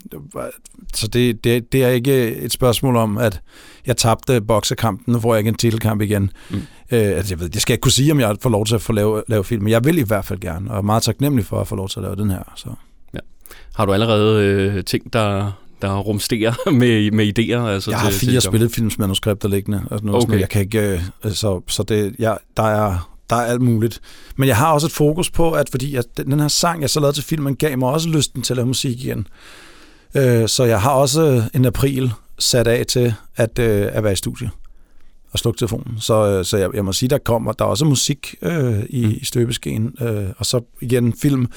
så 0.93 1.07
det, 1.07 1.43
det, 1.43 1.71
det 1.71 1.83
er 1.83 1.89
ikke 1.89 2.35
et 2.35 2.51
spørgsmål 2.51 2.95
om, 2.95 3.17
at 3.17 3.41
jeg 3.85 3.97
tabte 3.97 4.41
boksekampen, 4.41 5.13
nu 5.13 5.19
får 5.19 5.33
jeg 5.33 5.39
ikke 5.39 5.49
en 5.49 5.55
titelkamp 5.55 6.01
igen. 6.01 6.31
Mm. 6.49 6.57
Øh, 6.57 6.61
altså, 6.91 7.33
jeg 7.33 7.39
ved, 7.39 7.49
jeg 7.53 7.61
skal 7.61 7.73
ikke 7.73 7.81
kunne 7.81 7.91
sige, 7.91 8.11
om 8.11 8.19
jeg 8.19 8.35
får 8.41 8.49
lov 8.49 8.65
til 8.65 8.75
at 8.75 8.81
få 8.81 8.93
lave, 8.93 9.23
lave 9.27 9.43
film, 9.43 9.63
men 9.63 9.71
jeg 9.71 9.85
vil 9.85 9.97
i 9.97 10.03
hvert 10.03 10.25
fald 10.25 10.39
gerne, 10.39 10.71
og 10.71 10.77
er 10.77 10.81
meget 10.81 11.03
taknemmelig 11.03 11.45
for 11.45 11.61
at 11.61 11.67
få 11.67 11.75
lov 11.75 11.89
til 11.89 11.99
at 11.99 12.03
lave 12.03 12.15
den 12.15 12.29
her, 12.29 12.53
så... 12.55 12.69
Har 13.75 13.85
du 13.85 13.93
allerede 13.93 14.43
øh, 14.43 14.83
ting, 14.83 15.13
der, 15.13 15.51
der 15.81 15.97
rumsterer 15.97 16.69
med, 16.71 17.11
med 17.11 17.39
idéer? 17.39 17.67
Altså 17.67 17.91
jeg 17.91 17.99
har 17.99 18.11
fire 18.11 18.31
til 18.31 18.41
spillefilmsmanuskripter 18.41 19.49
liggende. 19.49 19.81
Altså 19.91 20.05
noget 20.05 20.23
okay. 20.23 20.31
sådan, 20.31 20.39
jeg 20.39 20.49
kan 20.49 20.61
ikke, 20.61 21.01
øh, 21.25 21.31
så, 21.31 21.61
så 21.67 21.83
det, 21.83 22.15
ja, 22.19 22.33
der 22.57 22.63
er 22.63 23.11
der 23.31 23.37
er 23.37 23.45
alt 23.45 23.61
muligt. 23.61 24.01
Men 24.35 24.47
jeg 24.47 24.57
har 24.57 24.73
også 24.73 24.87
et 24.87 24.93
fokus 24.93 25.29
på, 25.29 25.51
at 25.51 25.69
fordi 25.69 25.95
at 25.95 26.05
den 26.17 26.39
her 26.39 26.47
sang, 26.47 26.81
jeg 26.81 26.89
så 26.89 26.99
lavede 26.99 27.17
til 27.17 27.23
filmen, 27.23 27.55
gav 27.55 27.77
mig 27.77 27.89
også 27.89 28.09
lysten 28.09 28.41
til 28.41 28.53
at 28.53 28.57
lave 28.57 28.67
musik 28.67 29.05
igen. 29.05 29.27
Øh, 30.15 30.47
så 30.47 30.63
jeg 30.63 30.81
har 30.81 30.91
også 30.91 31.43
en 31.53 31.65
april 31.65 32.11
sat 32.39 32.67
af 32.67 32.85
til 32.85 33.13
at, 33.35 33.59
øh, 33.59 33.87
at 33.91 34.03
være 34.03 34.13
i 34.13 34.15
studie 34.15 34.49
og 35.31 35.39
slukke 35.39 35.57
telefonen. 35.57 35.99
Så, 35.99 36.27
øh, 36.27 36.45
så 36.45 36.57
jeg, 36.57 36.69
jeg 36.73 36.85
må 36.85 36.93
sige, 36.93 37.09
der 37.09 37.17
kommer, 37.17 37.51
der 37.51 37.65
er 37.65 37.69
også 37.69 37.85
musik 37.85 38.35
øh, 38.41 38.79
i, 38.89 39.05
mm. 39.05 39.11
i 39.11 39.25
støbeskeen, 39.25 39.95
øh, 40.01 40.25
og 40.37 40.45
så 40.45 40.61
igen 40.81 41.13
film. 41.13 41.47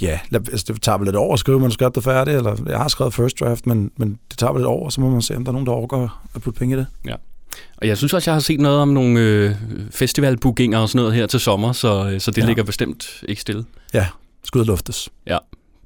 Ja, 0.00 0.18
altså, 0.32 0.72
det 0.72 0.82
tager 0.82 0.98
vel 0.98 1.06
lidt 1.06 1.16
over 1.16 1.34
at 1.34 1.38
skrive 1.38 1.60
manuskriptet 1.60 2.04
færdigt, 2.04 2.36
eller 2.36 2.56
jeg 2.66 2.78
har 2.78 2.88
skrevet 2.88 3.14
first 3.14 3.40
draft, 3.40 3.66
men, 3.66 3.90
men 3.96 4.18
det 4.30 4.38
tager 4.38 4.52
vel 4.52 4.60
lidt 4.60 4.66
over, 4.66 4.90
så 4.90 5.00
må 5.00 5.10
man 5.10 5.22
se, 5.22 5.36
om 5.36 5.44
der 5.44 5.50
er 5.50 5.52
nogen, 5.52 5.66
der 5.66 5.72
overgår 5.72 6.20
at 6.34 6.42
putte 6.42 6.58
penge 6.58 6.76
i 6.76 6.78
det. 6.78 6.86
Ja. 7.06 7.14
Og 7.76 7.86
jeg 7.86 7.96
synes 7.96 8.14
også, 8.14 8.30
jeg 8.30 8.34
har 8.34 8.40
set 8.40 8.60
noget 8.60 8.78
om 8.78 8.88
nogle 8.88 9.20
øh, 9.20 9.54
festivalbookinger 9.90 10.78
og 10.78 10.88
sådan 10.88 10.98
noget 10.98 11.14
her 11.14 11.26
til 11.26 11.40
sommer, 11.40 11.72
så, 11.72 12.10
øh, 12.10 12.20
så 12.20 12.30
det 12.30 12.42
ja. 12.42 12.46
ligger 12.46 12.62
bestemt 12.62 13.22
ikke 13.28 13.40
stille. 13.40 13.64
Ja, 13.94 14.06
skud 14.44 14.64
luftes. 14.64 15.08
Ja 15.26 15.38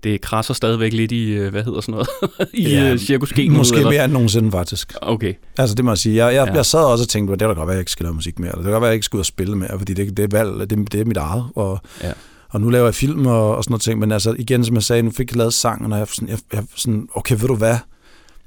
det 0.05 0.21
krasser 0.21 0.55
stadigvæk 0.55 0.93
lidt 0.93 1.13
i, 1.13 1.31
øh, 1.31 1.51
hvad 1.51 1.65
hedder 1.65 1.81
sådan 1.81 1.93
noget, 1.93 2.09
i 2.55 2.71
ja, 2.71 2.93
øh, 2.93 2.99
cirkuskenen. 2.99 3.57
Måske 3.57 3.77
eller? 3.77 3.91
mere 3.91 4.05
end 4.05 4.13
nogensinde 4.13 4.51
faktisk. 4.51 4.95
Okay. 5.03 5.35
Altså 5.59 5.75
det 5.75 5.85
må 5.85 5.91
jeg 5.91 5.99
sige. 5.99 6.27
Jeg, 6.27 6.35
jeg, 6.35 6.47
ja. 6.49 6.55
jeg 6.55 6.67
sad 6.67 6.85
også 6.85 7.05
og 7.05 7.09
tænkte, 7.09 7.33
det 7.33 7.39
kan 7.39 7.49
da 7.49 7.55
godt 7.55 7.67
være, 7.67 7.75
at 7.75 7.77
jeg 7.77 7.81
ikke 7.81 7.91
skal 7.91 8.05
lave 8.05 8.15
musik 8.15 8.39
mere. 8.39 8.49
Eller 8.49 8.59
det 8.59 8.65
kan 8.65 8.73
godt 8.73 8.81
være, 8.81 8.89
at 8.89 8.93
jeg 8.93 8.95
ikke 8.95 9.05
skal 9.05 9.17
ud 9.17 9.21
og 9.21 9.27
spille 9.27 9.57
mere, 9.57 9.79
fordi 9.79 9.95
det, 9.95 10.17
det 10.17 10.23
er 10.23 10.39
valg, 10.39 10.71
det, 10.71 10.93
det 10.93 11.01
er 11.01 11.05
mit 11.05 11.17
eget. 11.17 11.45
Og, 11.55 11.81
ja. 12.03 12.13
Og 12.53 12.61
nu 12.61 12.71
laver 12.71 12.85
jeg 12.85 12.95
film 12.95 13.27
og, 13.27 13.57
og 13.57 13.65
sådan 13.65 13.73
noget 13.73 13.83
ting. 13.83 13.99
Men 13.99 14.13
altså 14.13 14.35
igen, 14.39 14.65
som 14.65 14.75
jeg 14.75 14.83
sagde, 14.83 15.03
nu 15.03 15.11
fik 15.11 15.31
jeg 15.31 15.37
lavet 15.37 15.55
sang, 15.55 15.93
og 15.93 15.99
jeg, 15.99 16.09
sådan, 16.09 16.29
jeg, 16.29 16.39
jeg 16.53 16.65
sådan, 16.77 17.09
okay, 17.15 17.37
ved 17.41 17.49
du 17.49 17.55
hvad? 17.55 17.77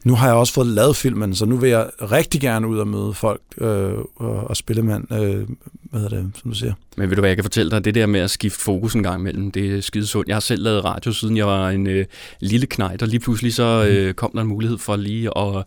nu 0.05 0.15
har 0.15 0.27
jeg 0.27 0.35
også 0.35 0.53
fået 0.53 0.67
lavet 0.67 0.95
filmen, 0.95 1.35
så 1.35 1.45
nu 1.45 1.57
vil 1.57 1.69
jeg 1.69 1.89
rigtig 2.01 2.41
gerne 2.41 2.67
ud 2.67 2.77
og 2.77 2.87
møde 2.87 3.13
folk 3.13 3.41
øh, 3.57 3.93
og, 4.15 4.47
og 4.47 4.57
spille 4.57 4.81
mand, 4.81 5.11
øh, 5.11 5.47
hvad 5.89 6.01
hedder 6.01 6.17
det, 6.17 6.31
som 6.41 6.51
du 6.51 6.57
siger. 6.57 6.73
Men 6.97 7.09
ved 7.09 7.15
du 7.15 7.21
hvad, 7.21 7.29
jeg 7.29 7.37
kan 7.37 7.43
fortælle 7.43 7.71
dig, 7.71 7.85
det 7.85 7.95
der 7.95 8.05
med 8.05 8.19
at 8.19 8.29
skifte 8.29 8.59
fokus 8.59 8.93
en 8.93 9.03
gang 9.03 9.19
imellem, 9.19 9.51
det 9.51 9.77
er 9.77 9.81
skide 9.81 10.07
sundt. 10.07 10.27
Jeg 10.27 10.35
har 10.35 10.39
selv 10.39 10.63
lavet 10.63 10.83
radio, 10.83 11.11
siden 11.11 11.37
jeg 11.37 11.47
var 11.47 11.69
en 11.69 11.87
øh, 11.87 12.05
lille 12.39 12.67
knejt, 12.67 13.01
og 13.01 13.07
lige 13.07 13.19
pludselig 13.19 13.53
så 13.53 13.83
mhm. 13.83 13.95
øh, 13.95 14.13
kom 14.13 14.31
der 14.33 14.41
en 14.41 14.47
mulighed 14.47 14.77
for 14.77 14.95
lige 14.95 15.37
at 15.37 15.63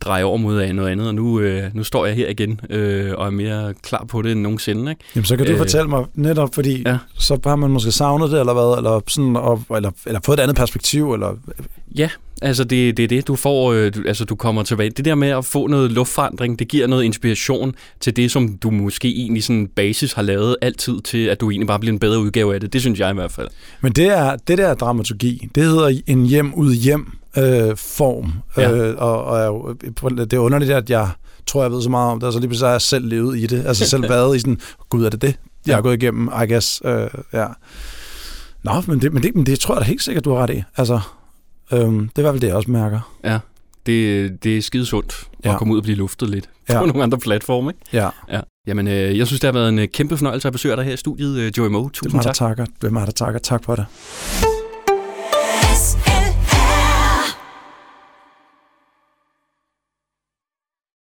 dreje 0.00 0.24
over 0.24 0.36
mod 0.36 0.72
noget 0.72 0.90
andet, 0.90 1.06
og 1.06 1.14
nu, 1.14 1.40
øh, 1.40 1.74
nu 1.74 1.84
står 1.84 2.06
jeg 2.06 2.14
her 2.14 2.28
igen 2.28 2.60
øh, 2.70 3.12
og 3.16 3.26
er 3.26 3.30
mere 3.30 3.74
klar 3.82 4.04
på 4.08 4.22
det 4.22 4.32
end 4.32 4.40
nogensinde. 4.40 4.90
Ikke? 4.90 5.02
Jamen, 5.14 5.24
så 5.24 5.36
kan 5.36 5.46
du 5.46 5.52
øh, 5.52 5.58
fortælle 5.58 5.88
mig 5.88 6.04
netop, 6.14 6.54
fordi 6.54 6.82
ja. 6.86 6.98
så 7.18 7.38
har 7.44 7.56
man 7.56 7.70
måske 7.70 7.92
savnet 7.92 8.30
det, 8.30 8.40
eller 8.40 8.52
hvad, 8.52 8.76
eller, 8.78 9.00
sådan, 9.08 9.36
og, 9.36 9.62
eller, 9.76 9.90
eller 10.06 10.20
fået 10.24 10.38
et 10.38 10.42
andet 10.42 10.56
perspektiv, 10.56 11.12
eller... 11.12 11.34
Ja, 11.96 12.08
altså 12.42 12.64
det, 12.64 12.96
det 12.96 13.02
er 13.02 13.08
det, 13.08 13.28
du 13.28 13.36
får, 13.36 13.72
øh, 13.72 13.94
du, 13.94 14.02
altså 14.06 14.24
du 14.24 14.34
kommer 14.34 14.62
tilbage. 14.62 14.90
Det 14.90 15.04
der 15.04 15.14
med 15.14 15.28
at 15.28 15.44
få 15.44 15.66
noget 15.66 15.92
luftforandring, 15.92 16.58
det 16.58 16.68
giver 16.68 16.86
noget 16.86 17.04
inspiration 17.04 17.74
til 18.00 18.16
det, 18.16 18.30
som 18.30 18.58
du 18.62 18.70
måske 18.70 19.08
egentlig 19.08 19.44
sådan 19.44 19.68
basis 19.76 20.12
har 20.12 20.22
lavet 20.22 20.56
altid 20.62 21.00
til, 21.00 21.26
at 21.26 21.40
du 21.40 21.50
egentlig 21.50 21.66
bare 21.66 21.78
bliver 21.78 21.92
en 21.92 21.98
bedre 21.98 22.20
udgave 22.20 22.54
af 22.54 22.60
det. 22.60 22.72
Det 22.72 22.80
synes 22.80 23.00
jeg 23.00 23.10
i 23.10 23.14
hvert 23.14 23.32
fald. 23.32 23.48
Men 23.80 23.92
det 23.92 24.06
er 24.06 24.36
det 24.36 24.58
der 24.58 24.74
dramaturgi, 24.74 25.48
det 25.54 25.62
hedder 25.62 26.00
en 26.06 26.26
hjem 26.26 26.54
ud 26.54 26.74
hjem 26.74 27.12
øh, 27.38 27.76
form. 27.76 28.32
Ja. 28.56 28.70
Øh, 28.70 28.94
og, 28.98 29.24
og 29.24 29.76
det 30.00 30.32
er 30.32 30.38
underligt, 30.38 30.70
at 30.70 30.90
jeg 30.90 31.10
tror, 31.46 31.62
jeg 31.62 31.72
ved 31.72 31.82
så 31.82 31.90
meget 31.90 32.12
om 32.12 32.20
det, 32.20 32.26
og 32.26 32.32
så 32.32 32.38
lige 32.38 32.48
pludselig 32.48 32.68
har 32.68 32.74
jeg 32.74 32.82
selv 32.82 33.06
levet 33.06 33.38
i 33.38 33.46
det. 33.46 33.66
Altså 33.66 33.86
selv 33.86 34.08
været 34.14 34.36
i 34.36 34.38
sådan, 34.38 34.60
gud, 34.88 35.04
er 35.04 35.10
det 35.10 35.22
det, 35.22 35.38
jeg 35.66 35.76
har 35.76 35.82
gået 35.82 36.02
igennem, 36.02 36.28
I 36.42 36.52
guess. 36.52 36.82
Øh, 36.84 37.08
ja. 37.32 37.46
Nå, 38.62 38.82
men 38.86 39.00
det, 39.00 39.12
men, 39.12 39.22
det, 39.22 39.34
men 39.34 39.46
det 39.46 39.60
tror 39.60 39.74
jeg 39.74 39.80
da 39.80 39.86
helt 39.86 40.02
sikkert, 40.02 40.24
du 40.24 40.34
har 40.34 40.42
ret 40.42 40.50
i. 40.50 40.62
Altså, 40.76 41.00
øhm, 41.72 42.08
det 42.08 42.18
er 42.18 42.20
i 42.20 42.22
hvert 42.22 42.32
fald 42.32 42.40
det, 42.40 42.46
jeg 42.46 42.56
også 42.56 42.70
mærker. 42.70 43.14
Ja, 43.24 43.38
det, 43.86 44.44
det 44.44 44.56
er 44.56 44.62
skide 44.62 44.86
sundt 44.86 45.28
ja. 45.44 45.52
at 45.52 45.58
komme 45.58 45.72
ud 45.72 45.78
og 45.78 45.82
blive 45.82 45.96
luftet 45.96 46.30
lidt 46.30 46.50
ja. 46.68 46.80
på 46.80 46.86
nogle 46.90 47.02
andre 47.02 47.18
platforme. 47.18 47.70
Ikke? 47.70 47.80
Ja. 47.92 48.08
ja. 48.32 48.40
Jamen, 48.66 48.88
øh, 48.88 49.18
jeg 49.18 49.26
synes, 49.26 49.40
det 49.40 49.48
har 49.48 49.52
været 49.52 49.68
en 49.68 49.78
øh, 49.78 49.88
kæmpe 49.88 50.16
fornøjelse 50.16 50.48
at 50.48 50.52
besøge 50.52 50.76
dig 50.76 50.84
her 50.84 50.92
i 50.92 50.96
studiet, 50.96 51.38
øh, 51.38 51.52
Joey 51.58 51.68
Moe. 51.68 51.90
Tusind 51.90 52.12
det 52.12 52.22
tak. 52.22 52.34
Takker. 52.34 52.64
Det 52.64 52.86
er 52.86 52.90
mig, 52.90 53.06
der 53.06 53.12
takker. 53.12 53.40
Tak 53.40 53.64
for 53.64 53.76
det. 53.76 53.86